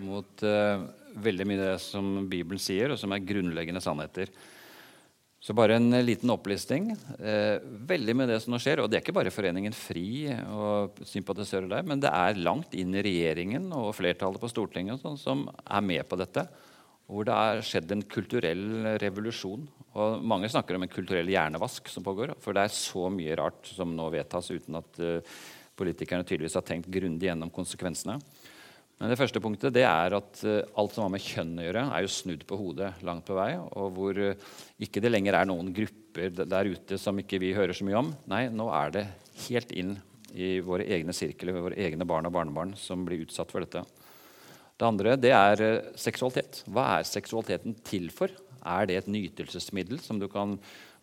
[0.00, 0.86] mot uh,
[1.22, 4.32] veldig mye det som Bibelen sier, og som er grunnleggende sannheter.
[5.40, 6.90] Så bare en liten opplisting.
[7.16, 11.00] Eh, veldig med det som nå skjer, og det er ikke bare Foreningen FRI og
[11.08, 15.46] sympatisører der, men det er langt inn i regjeringen og flertallet på Stortinget sånn, som
[15.64, 16.44] er med på dette.
[17.10, 18.66] Hvor det er skjedd en kulturell
[19.02, 19.66] revolusjon.
[19.98, 22.36] Og mange snakker om en kulturell hjernevask som pågår.
[22.42, 25.40] For det er så mye rart som nå vedtas uten at uh,
[25.78, 28.20] politikerne tydeligvis har tenkt grundig gjennom konsekvensene.
[29.00, 31.86] Men det første punktet det er at uh, alt som har med kjønn å gjøre,
[31.90, 33.50] er jo snudd på hodet langt på vei.
[33.58, 37.74] Og hvor uh, ikke det lenger er noen grupper der ute som ikke vi hører
[37.74, 38.14] så mye om.
[38.30, 39.08] Nei, nå er det
[39.48, 39.96] helt inn
[40.30, 43.82] i våre egne sirkler, våre egne barn og barnebarn som blir utsatt for dette.
[44.80, 46.62] Det andre det er eh, seksualitet.
[46.72, 48.32] Hva er seksualiteten til for?
[48.64, 50.56] Er det et nytelsesmiddel som du kan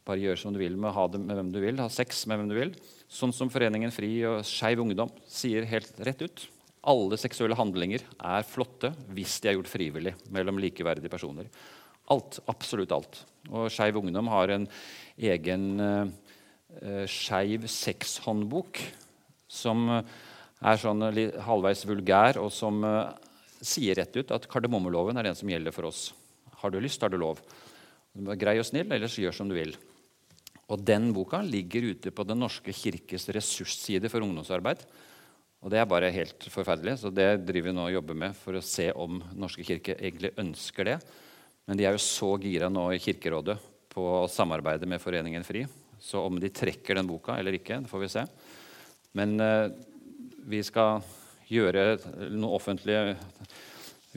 [0.08, 2.40] bare gjøre som du vil med, ha det med hvem du vil, ha sex med
[2.40, 2.72] hvem du vil?
[3.12, 6.46] Sånn som Foreningen FRI og Skeiv Ungdom sier helt rett ut.
[6.90, 11.52] Alle seksuelle handlinger er flotte hvis de er gjort frivillig mellom likeverdige personer.
[12.10, 12.40] Alt.
[12.50, 13.22] Absolutt alt.
[13.52, 14.66] Og Skeiv Ungdom har en
[15.18, 18.82] egen uh, skeiv sexhåndbok
[19.52, 21.04] som er sånn
[21.46, 23.12] halvveis vulgær, og som uh,
[23.62, 26.12] sier rett ut at kardemommeloven er den som gjelder for oss.
[26.62, 27.42] Har du lyst, har du lov.
[28.40, 29.76] Grei og snill, ellers gjør som du vil.
[30.68, 34.82] Og Den boka ligger ute på Den norske kirkes ressursside for ungdomsarbeid.
[35.64, 38.58] Og Det er bare helt forferdelig, så det driver vi nå og jobber med for
[38.58, 40.98] å se om Norske kirke egentlig ønsker det.
[41.68, 43.58] Men de er jo så gira nå i Kirkerådet
[43.92, 45.66] på å samarbeide med Foreningen FRI.
[46.00, 48.24] Så om de trekker den boka eller ikke, det får vi se.
[49.18, 49.74] Men eh,
[50.48, 51.02] vi skal
[51.52, 51.98] gjøre
[52.32, 53.18] noen offentlige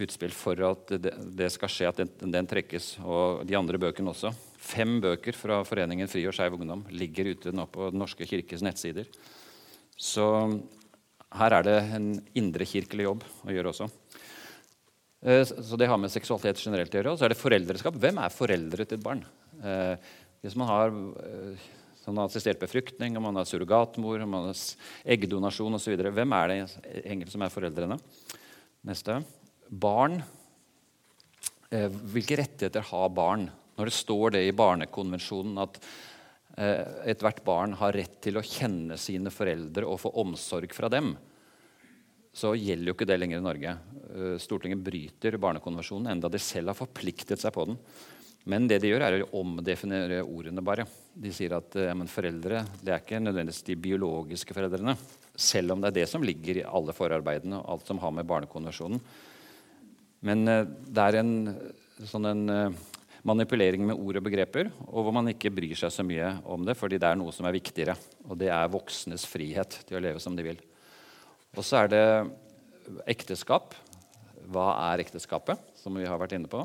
[0.00, 2.94] utspill for at det, det skal skje, at den, den, trekkes.
[3.02, 4.32] Og de andre bøkene også.
[4.60, 8.64] Fem bøker fra Foreningen Fri og Skeiv Ungdom ligger ute nå på Den norske kirkes
[8.64, 9.08] nettsider.
[10.00, 10.26] Så
[11.36, 13.90] her er det en indrekirkelig jobb å gjøre også.
[15.20, 17.14] Eh, så det har med seksualitet generelt å gjøre.
[17.14, 17.98] Og så er det foreldreskap.
[18.00, 19.22] Hvem er foreldre til et barn?
[19.60, 19.94] Eh,
[20.40, 20.94] hvis man har
[22.06, 24.60] eh, har assistert befruktning, om man har surrogatmor, om man har
[25.04, 25.96] eggdonasjon osv.
[26.10, 26.58] Hvem er det
[27.04, 27.98] egentlig som er foreldrene?
[28.88, 29.20] Neste.
[29.68, 30.20] Barn.
[31.70, 33.48] Eh, hvilke rettigheter har barn?
[33.78, 35.78] Når det står det i Barnekonvensjonen at
[36.58, 41.14] eh, ethvert barn har rett til å kjenne sine foreldre og få omsorg fra dem,
[42.32, 43.76] så gjelder jo ikke det lenger i Norge.
[44.10, 47.78] Eh, Stortinget bryter Barnekonvensjonen, enda de selv har forpliktet seg på den.
[48.50, 50.86] Men det de gjør, er å omdefinere ordene bare.
[51.14, 54.96] De sier at ja, foreldre det er ikke nødvendigvis de biologiske foreldrene.
[55.38, 58.28] Selv om det er det som ligger i alle forarbeidene og alt som har med
[58.28, 59.02] Barnekonvensjonen.
[60.26, 61.34] Men uh, det er en
[62.10, 62.74] sånn en
[63.26, 66.76] manipulering med ord og begreper, og hvor man ikke bryr seg så mye om det,
[66.78, 67.96] fordi det er noe som er viktigere.
[68.28, 70.60] Og det er voksnes frihet til å leve som de vil.
[71.56, 72.04] Og så er det
[73.10, 73.74] ekteskap.
[74.50, 76.64] Hva er ekteskapet, som vi har vært inne på?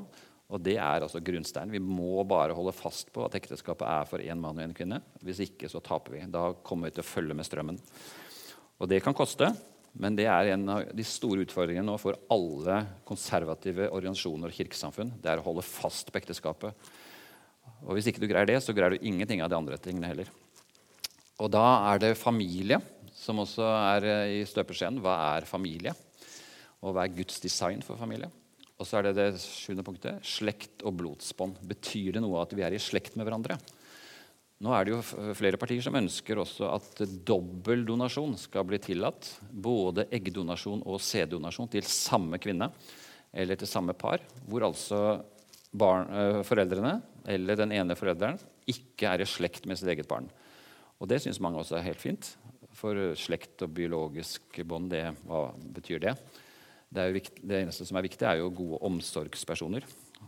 [0.56, 1.74] Og det er altså grunnsteinen.
[1.76, 5.02] Vi må bare holde fast på at ekteskapet er for én mann og én kvinne.
[5.26, 6.22] Hvis ikke så taper vi.
[6.32, 7.80] Da kommer vi til å følge med strømmen.
[8.80, 9.50] Og det kan koste,
[10.00, 15.12] men det er en av de store utfordringene nå for alle konservative organisasjoner og kirkesamfunn.
[15.20, 16.88] Det er å holde fast på ekteskapet.
[17.84, 20.32] Og hvis ikke du greier det, så greier du ingenting av de andre tingene heller.
[21.44, 22.80] Og da er det familie
[23.16, 25.04] som også er i støpeskjeen.
[25.04, 25.96] Hva er familie?
[26.80, 28.32] Og hva er Guds design for familie?
[28.76, 30.20] Og så er det det sjuende punktet.
[30.28, 31.62] Slekt og blodsbånd.
[31.68, 33.58] Betyr det noe at vi er i slekt med hverandre?
[34.64, 39.30] Nå er det jo flere partier som ønsker også at dobbeldonasjon skal bli tillatt.
[39.52, 42.70] Både eggdonasjon og sæddonasjon til samme kvinne
[43.36, 44.24] eller til samme par.
[44.48, 45.02] Hvor altså
[45.76, 50.28] barn, øh, foreldrene eller den ene forelderen ikke er i slekt med sitt eget barn.
[51.00, 52.36] Og det syns mange også er helt fint.
[52.76, 54.92] For slekt og biologisk bånd,
[55.28, 56.16] hva betyr det?
[56.96, 59.86] Det, viktig, det, eneste som er viktig, er jo gode omsorgspersoner.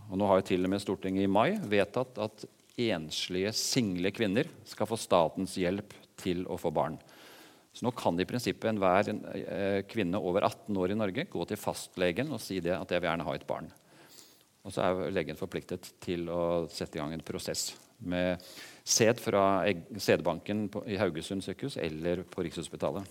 [0.10, 4.50] Og nå har jo til og med Stortinget i mai vedtatt at enslige, single kvinner
[4.68, 7.00] skal få statens hjelp til å få barn.
[7.74, 11.60] Så nå kan i prinsippet enhver eh, kvinne over 18 år i Norge gå til
[11.62, 13.70] fastlegen og si det at jeg vil gjerne ha et barn.
[14.66, 16.42] Og så er legen forpliktet til å
[16.74, 18.42] sette i gang en prosess med
[18.88, 19.44] sæd fra
[19.94, 23.06] sædbanken i Haugesund sykehus eller på Rikshospitalet.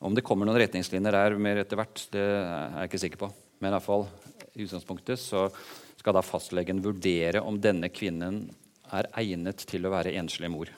[0.00, 3.28] Om det kommer noen retningslinjer der mer etter hvert, det er jeg ikke sikker på.
[3.60, 4.06] Men i, hvert fall,
[4.56, 5.46] i utgangspunktet så
[6.00, 8.46] skal da fastlegen vurdere om denne kvinnen
[8.96, 10.70] er egnet til å være enslig mor.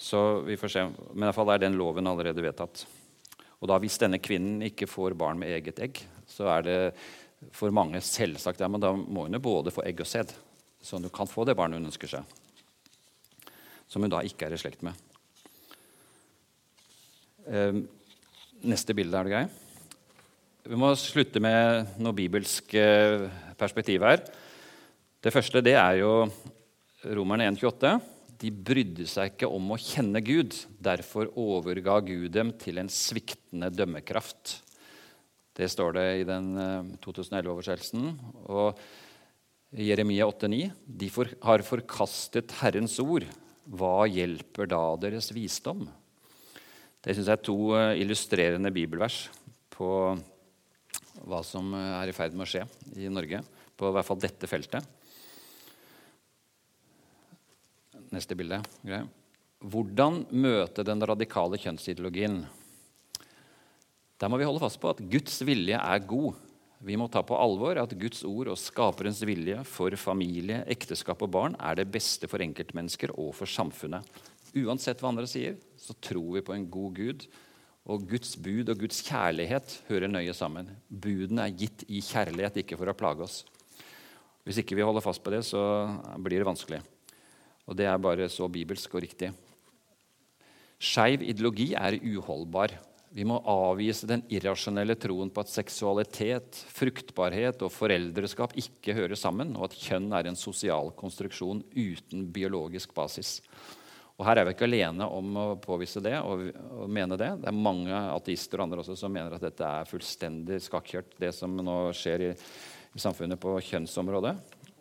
[0.00, 0.86] Så vi får se.
[1.12, 2.86] Men i hvert fall er den loven allerede vedtatt.
[3.60, 6.78] Og da Hvis denne kvinnen ikke får barn med eget egg, så er det
[7.52, 10.32] for mange selvsagt ja, men da må hun jo både få egg og sæd.
[10.80, 12.24] Så hun kan få det barnet hun ønsker seg.
[13.84, 14.96] Som hun da ikke er i slekt med.
[17.48, 17.84] Ehm,
[18.68, 19.44] neste bilde, er det grei?
[20.70, 23.24] Vi må slutte med noe bibelsk eh,
[23.58, 24.22] perspektiv her.
[25.20, 26.12] Det første det er jo
[27.16, 27.94] Romerne 1,28.
[28.40, 30.56] De brydde seg ikke om å kjenne Gud.
[30.80, 34.58] Derfor overga Gud dem til en sviktende dømmekraft.
[35.56, 36.52] Det står det i den
[37.04, 38.12] 2011-oversettelsen.
[38.48, 38.80] Og
[39.76, 41.08] Jeremia 8,9.: De
[41.44, 43.28] har forkastet Herrens ord.
[43.64, 45.88] Hva hjelper da deres visdom?
[47.00, 47.58] Det syns jeg er to
[47.96, 49.22] illustrerende bibelvers
[49.72, 49.88] på
[51.24, 52.66] hva som er i ferd med å skje
[53.00, 53.40] i Norge.
[53.76, 54.84] På i hvert fall dette feltet.
[58.12, 58.60] Neste bilde.
[58.84, 59.00] Grei.
[59.60, 62.42] Hvordan møte den radikale kjønnsideologien?
[64.20, 66.36] Der må vi holde fast på at Guds vilje er god.
[66.84, 71.32] Vi må ta på alvor at Guds ord og skaperens vilje for familie, ekteskap og
[71.32, 74.04] barn er det beste for enkeltmennesker og for samfunnet.
[74.56, 77.24] Uansett hva andre sier, så tror vi på en god Gud.
[77.90, 80.68] Og Guds bud og Guds kjærlighet hører nøye sammen.
[80.88, 83.42] Budene er gitt i kjærlighet, ikke for å plage oss.
[84.44, 85.62] Hvis ikke vi holder fast på det, så
[86.20, 86.80] blir det vanskelig.
[87.68, 89.32] Og det er bare så bibelsk og riktig.
[90.80, 92.72] Skeiv ideologi er uholdbar.
[93.10, 99.56] Vi må avvise den irrasjonelle troen på at seksualitet, fruktbarhet og foreldreskap ikke hører sammen,
[99.58, 103.40] og at kjønn er en sosial konstruksjon uten biologisk basis.
[104.20, 106.44] Og Her er vi ikke alene om å påvise det og,
[106.76, 107.30] og mene det.
[107.40, 111.32] Det er mange ateister og andre også som mener at dette er fullstendig skakkjørt, det
[111.32, 114.34] som nå skjer i, i samfunnet på kjønnsområdet.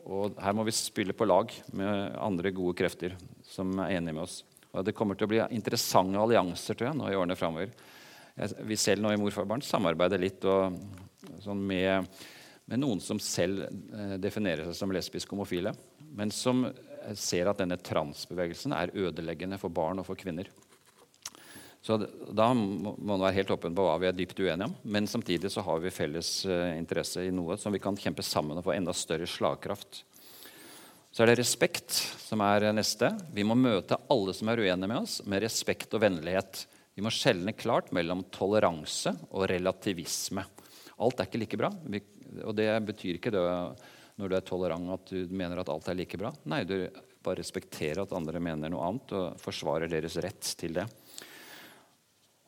[0.09, 3.15] Og her må vi spille på lag med andre gode krefter
[3.47, 4.41] som er enige med oss.
[4.73, 7.71] Og Det kommer til å bli interessante allianser tror jeg, nå i årene framover
[8.63, 10.77] vi selv nå i Morfarbarn samarbeider litt og,
[11.43, 12.07] sånn med,
[12.69, 15.73] med, noen som selv eh, definerer seg som lesbisk homofile,
[16.15, 16.63] men som
[17.17, 20.49] ser at denne transbevegelsen er ødeleggende for barn og for kvinner.
[21.81, 21.95] Så
[22.35, 24.75] Da må man være helt åpen på hva vi er dypt uenige om.
[24.83, 28.59] Men samtidig så har vi felles uh, interesse i noe som vi kan kjempe sammen
[28.59, 30.03] og få enda større slagkraft.
[31.09, 33.09] Så er det respekt som er neste.
[33.33, 36.67] Vi må møte alle som er uenige med oss, med respekt og vennlighet.
[36.93, 40.43] Vi må skjelne klart mellom toleranse og relativisme.
[40.99, 41.71] Alt er ikke like bra.
[42.43, 43.41] Og det betyr ikke det
[44.19, 46.33] når du er tolerant at du mener at alt er like bra.
[46.51, 46.89] Nei, du
[47.23, 50.85] bare respekterer at andre mener noe annet og forsvarer deres rett til det.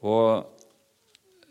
[0.08, 0.44] Og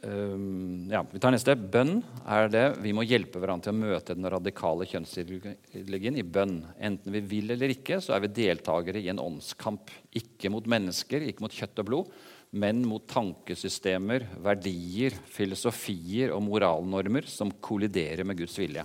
[0.04, 1.54] um, ja, Vi tar neste.
[1.56, 2.64] Bønn er det.
[2.84, 6.58] Vi må hjelpe hverandre til å møte den radikale kjønnsideologien i bønn.
[6.76, 9.92] Enten vi vil eller ikke, så er vi deltakere i en åndskamp.
[10.20, 12.14] Ikke mot mennesker, ikke mot kjøtt og blod,
[12.60, 18.84] men mot tankesystemer, verdier, filosofier og moralnormer som kolliderer med Guds vilje.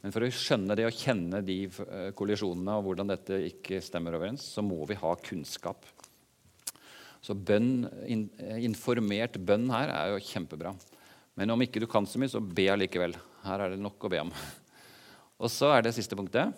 [0.00, 4.16] Men for å skjønne det og kjenne de eh, kollisjonene og hvordan dette ikke stemmer
[4.16, 5.84] overens, så må vi ha kunnskap.
[7.20, 7.84] Så bønn,
[8.64, 10.72] informert bønn her er jo kjempebra.
[11.36, 13.12] Men om ikke du kan så mye, så be allikevel.
[13.44, 14.32] Her er det nok å be om.
[15.42, 16.56] Og så er det siste punktet.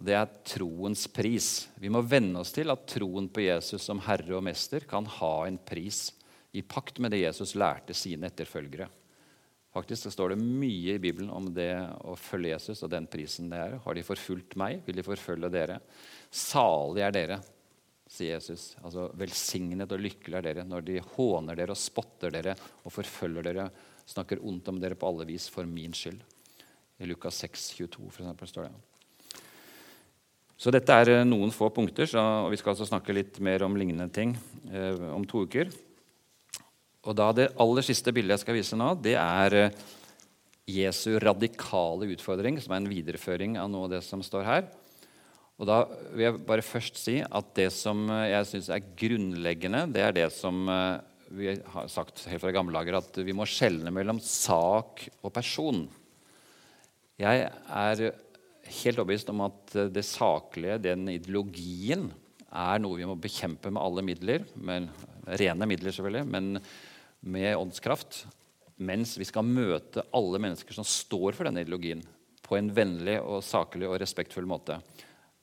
[0.00, 1.50] Og det er troens pris.
[1.76, 5.34] Vi må venne oss til at troen på Jesus som herre og mester kan ha
[5.44, 6.06] en pris
[6.56, 8.88] i pakt med det Jesus lærte sine etterfølgere.
[9.70, 11.70] Faktisk så står det mye i Bibelen om det
[12.02, 13.76] å følge Jesus og den prisen det er.
[13.84, 15.78] Har de forfulgt meg, vil de forfølge dere.
[16.26, 17.38] Salig er dere,
[18.10, 18.72] sier Jesus.
[18.82, 23.46] Altså Velsignet og lykkelig er dere når de håner dere og spotter dere og forfølger
[23.46, 23.68] dere,
[24.10, 26.18] snakker ondt om dere på alle vis for min skyld.
[27.00, 29.44] I Lukas 6, 22 for eksempel, står det.
[30.60, 33.62] Så dette er eh, noen få punkter, så, og vi skal altså snakke litt mer
[33.64, 34.34] om lignende ting
[34.68, 35.70] eh, om to uker.
[37.08, 39.78] Og da Det aller siste bildet jeg skal vise nå, det er eh,
[40.70, 44.66] Jesu radikale utfordring, som er en videreføring av noe av det som står her.
[45.60, 45.82] Og Da
[46.12, 50.16] vil jeg bare først si at det som eh, jeg syns er grunnleggende, det er
[50.16, 54.20] det som eh, vi har sagt helt fra gamle dager, at vi må skjelne mellom
[54.20, 55.84] sak og person.
[57.20, 58.02] Jeg er
[58.80, 62.08] helt overbevist om at det saklige, den ideologien,
[62.50, 64.46] er noe vi må bekjempe med alle midler.
[64.58, 64.88] Med
[65.38, 66.58] rene midler, selvfølgelig, men
[67.20, 68.24] med åndskraft.
[68.80, 72.00] Mens vi skal møte alle mennesker som står for denne ideologien,
[72.40, 74.78] på en vennlig og saklig og respektfull måte.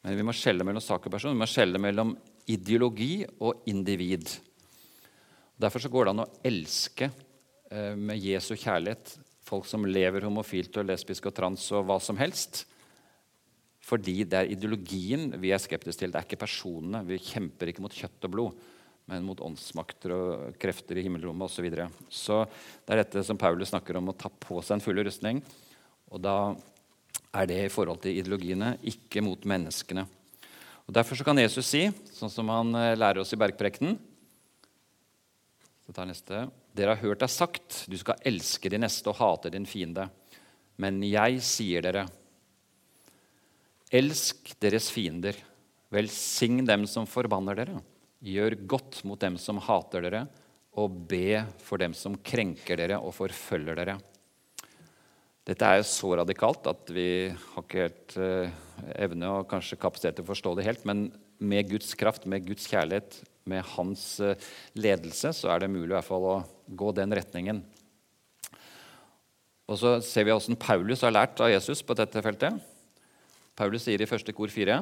[0.03, 1.35] Men vi må skjelle mellom sak og person.
[1.35, 2.15] Vi må skjelle mellom
[2.49, 4.29] ideologi og individ.
[5.57, 9.17] Derfor så går det an å elske eh, med Jesu kjærlighet
[9.47, 12.65] folk som lever homofilt og lesbisk og trans og hva som helst.
[13.87, 16.11] Fordi det er ideologien vi er skeptiske til.
[16.11, 17.05] Det er ikke personene.
[17.07, 18.65] Vi kjemper ikke mot kjøtt og blod,
[19.07, 21.57] men mot åndsmakter og krefter i himmelrommet osv.
[21.57, 21.87] Så, videre.
[22.11, 25.39] så det er dette som Paulus snakker om, å ta på seg en full rustning.
[26.11, 26.37] Og da
[27.37, 30.05] er det i forhold til ideologiene, ikke mot menneskene.
[30.87, 33.97] Og Derfor kan Jesus si, sånn som han eh, lærer oss i bergprekten
[35.83, 36.45] Så tar neste.
[36.75, 40.09] Dere har hørt deg sagt, du skal elske din neste og hate din fiende.
[40.79, 42.05] Men jeg sier dere,
[43.87, 45.37] Elsk deres fiender.
[45.95, 47.77] Velsign dem som forbanner dere.
[48.25, 50.25] Gjør godt mot dem som hater dere,
[50.77, 53.97] og be for dem som krenker dere og forfølger dere.
[55.47, 58.51] Dette er jo så radikalt at vi har ikke helt uh,
[58.99, 60.83] evne og kanskje kapasitet til å forstå det helt.
[60.89, 61.07] Men
[61.39, 64.35] med Guds kraft, med Guds kjærlighet, med hans uh,
[64.75, 66.37] ledelse, så er det mulig i hvert fall å
[66.67, 67.61] gå den retningen.
[69.67, 72.59] Og så ser vi hvordan Paulus har lært av Jesus på dette feltet.
[73.57, 74.81] Paulus sier i første kor 4.: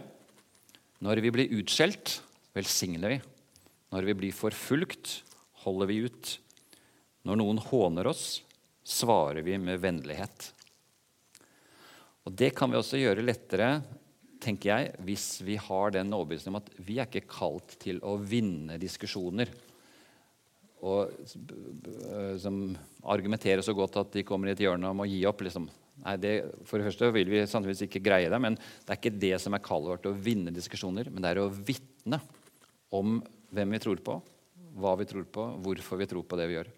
[1.05, 2.17] Når vi blir utskjelt,
[2.55, 3.19] velsigner vi.
[3.93, 5.19] Når vi blir forfulgt,
[5.65, 6.31] holder vi ut.
[7.25, 8.25] Når noen håner oss,
[8.85, 10.51] svarer vi med vennlighet.
[12.25, 13.69] Og Det kan vi også gjøre lettere
[14.45, 18.15] tenker jeg, hvis vi har den overbevisningen om at vi er ikke kalt til å
[18.21, 19.49] vinne diskusjoner.
[20.85, 21.09] Og
[22.41, 22.59] som
[23.09, 25.41] argumenterer så godt at de kommer i et hjørne om å gi opp.
[25.47, 25.65] Liksom.
[26.03, 26.33] Nei, det,
[26.67, 29.55] for det første vil vi sannsynligvis ikke greie det, men det er ikke det som
[29.57, 31.09] er kallet vårt, å vinne diskusjoner.
[31.09, 32.21] Men det er å vitne
[32.95, 33.19] om
[33.55, 34.17] hvem vi tror på,
[34.75, 36.73] hva vi tror på, hvorfor vi tror på det vi gjør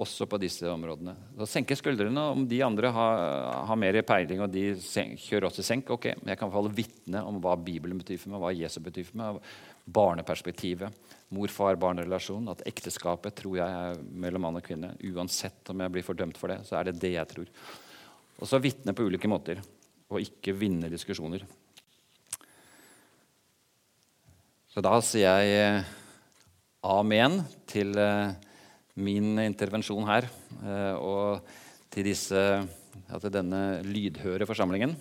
[0.00, 1.14] også på disse områdene.
[1.36, 3.22] Så senke skuldrene om de andre har,
[3.68, 5.90] har mer peiling og de sen, kjører også senk.
[5.92, 9.20] ok, jeg kan falle vitne om hva Bibelen betyr for meg, hva Jesus betyr for
[9.20, 9.40] meg.
[9.82, 10.94] Barneperspektivet,
[11.34, 14.94] mor-far-barn-relasjonen, at ekteskapet tror jeg er mellom mann og kvinne.
[15.10, 17.50] Uansett om jeg blir fordømt for det, så er det det jeg tror.
[18.38, 19.60] Og så vitne på ulike måter,
[20.12, 21.44] og ikke vinne diskusjoner.
[24.72, 25.88] Så da sier jeg eh,
[26.88, 28.32] amen til uh,
[28.96, 30.24] min intervensjon her
[30.64, 31.44] eh, og
[31.92, 34.94] til, disse, ja, til denne lydhøre forsamlingen.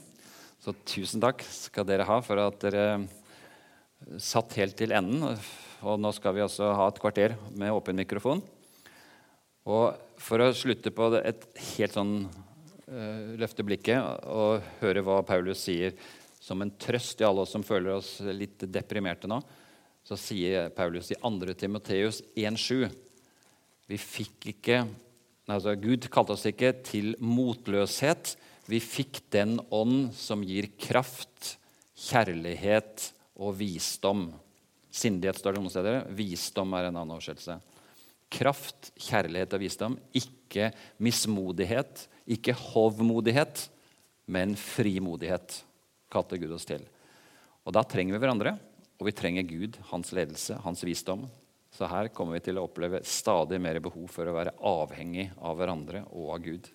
[0.59, 5.39] Så tusen takk skal dere ha for at dere satt helt til enden.
[5.87, 8.43] Og nå skal vi også ha et kvarter med åpen mikrofon.
[9.71, 11.47] Og for å slutte på et
[11.77, 12.15] helt sånn
[13.39, 15.95] løfte blikket og høre hva Paulus sier
[16.43, 19.39] som en trøst til alle oss som føler oss litt deprimerte nå,
[20.03, 21.53] så sier Paulus i 2.
[21.59, 22.89] Timoteus 1,7
[23.91, 24.83] vi fikk ikke
[25.51, 28.37] altså Gud kalte oss ikke til motløshet.
[28.71, 31.57] Vi fikk den ånd som gir kraft,
[31.99, 33.09] kjærlighet
[33.41, 34.29] og visdom.
[34.91, 36.07] Sindighet står det noen steder.
[36.15, 37.57] Visdom er en annen oversettelse.
[38.31, 39.99] Kraft, kjærlighet og visdom.
[40.15, 40.71] Ikke
[41.03, 43.65] mismodighet, ikke hovmodighet,
[44.31, 45.57] men frimodighet,
[46.11, 46.85] kalte Gud oss til.
[47.67, 48.55] Og Da trenger vi hverandre,
[49.01, 51.23] og vi trenger Gud, hans ledelse, hans visdom,
[51.73, 55.57] så her kommer vi til å oppleve stadig mer behov for å være avhengig av
[55.57, 56.69] hverandre og av Gud.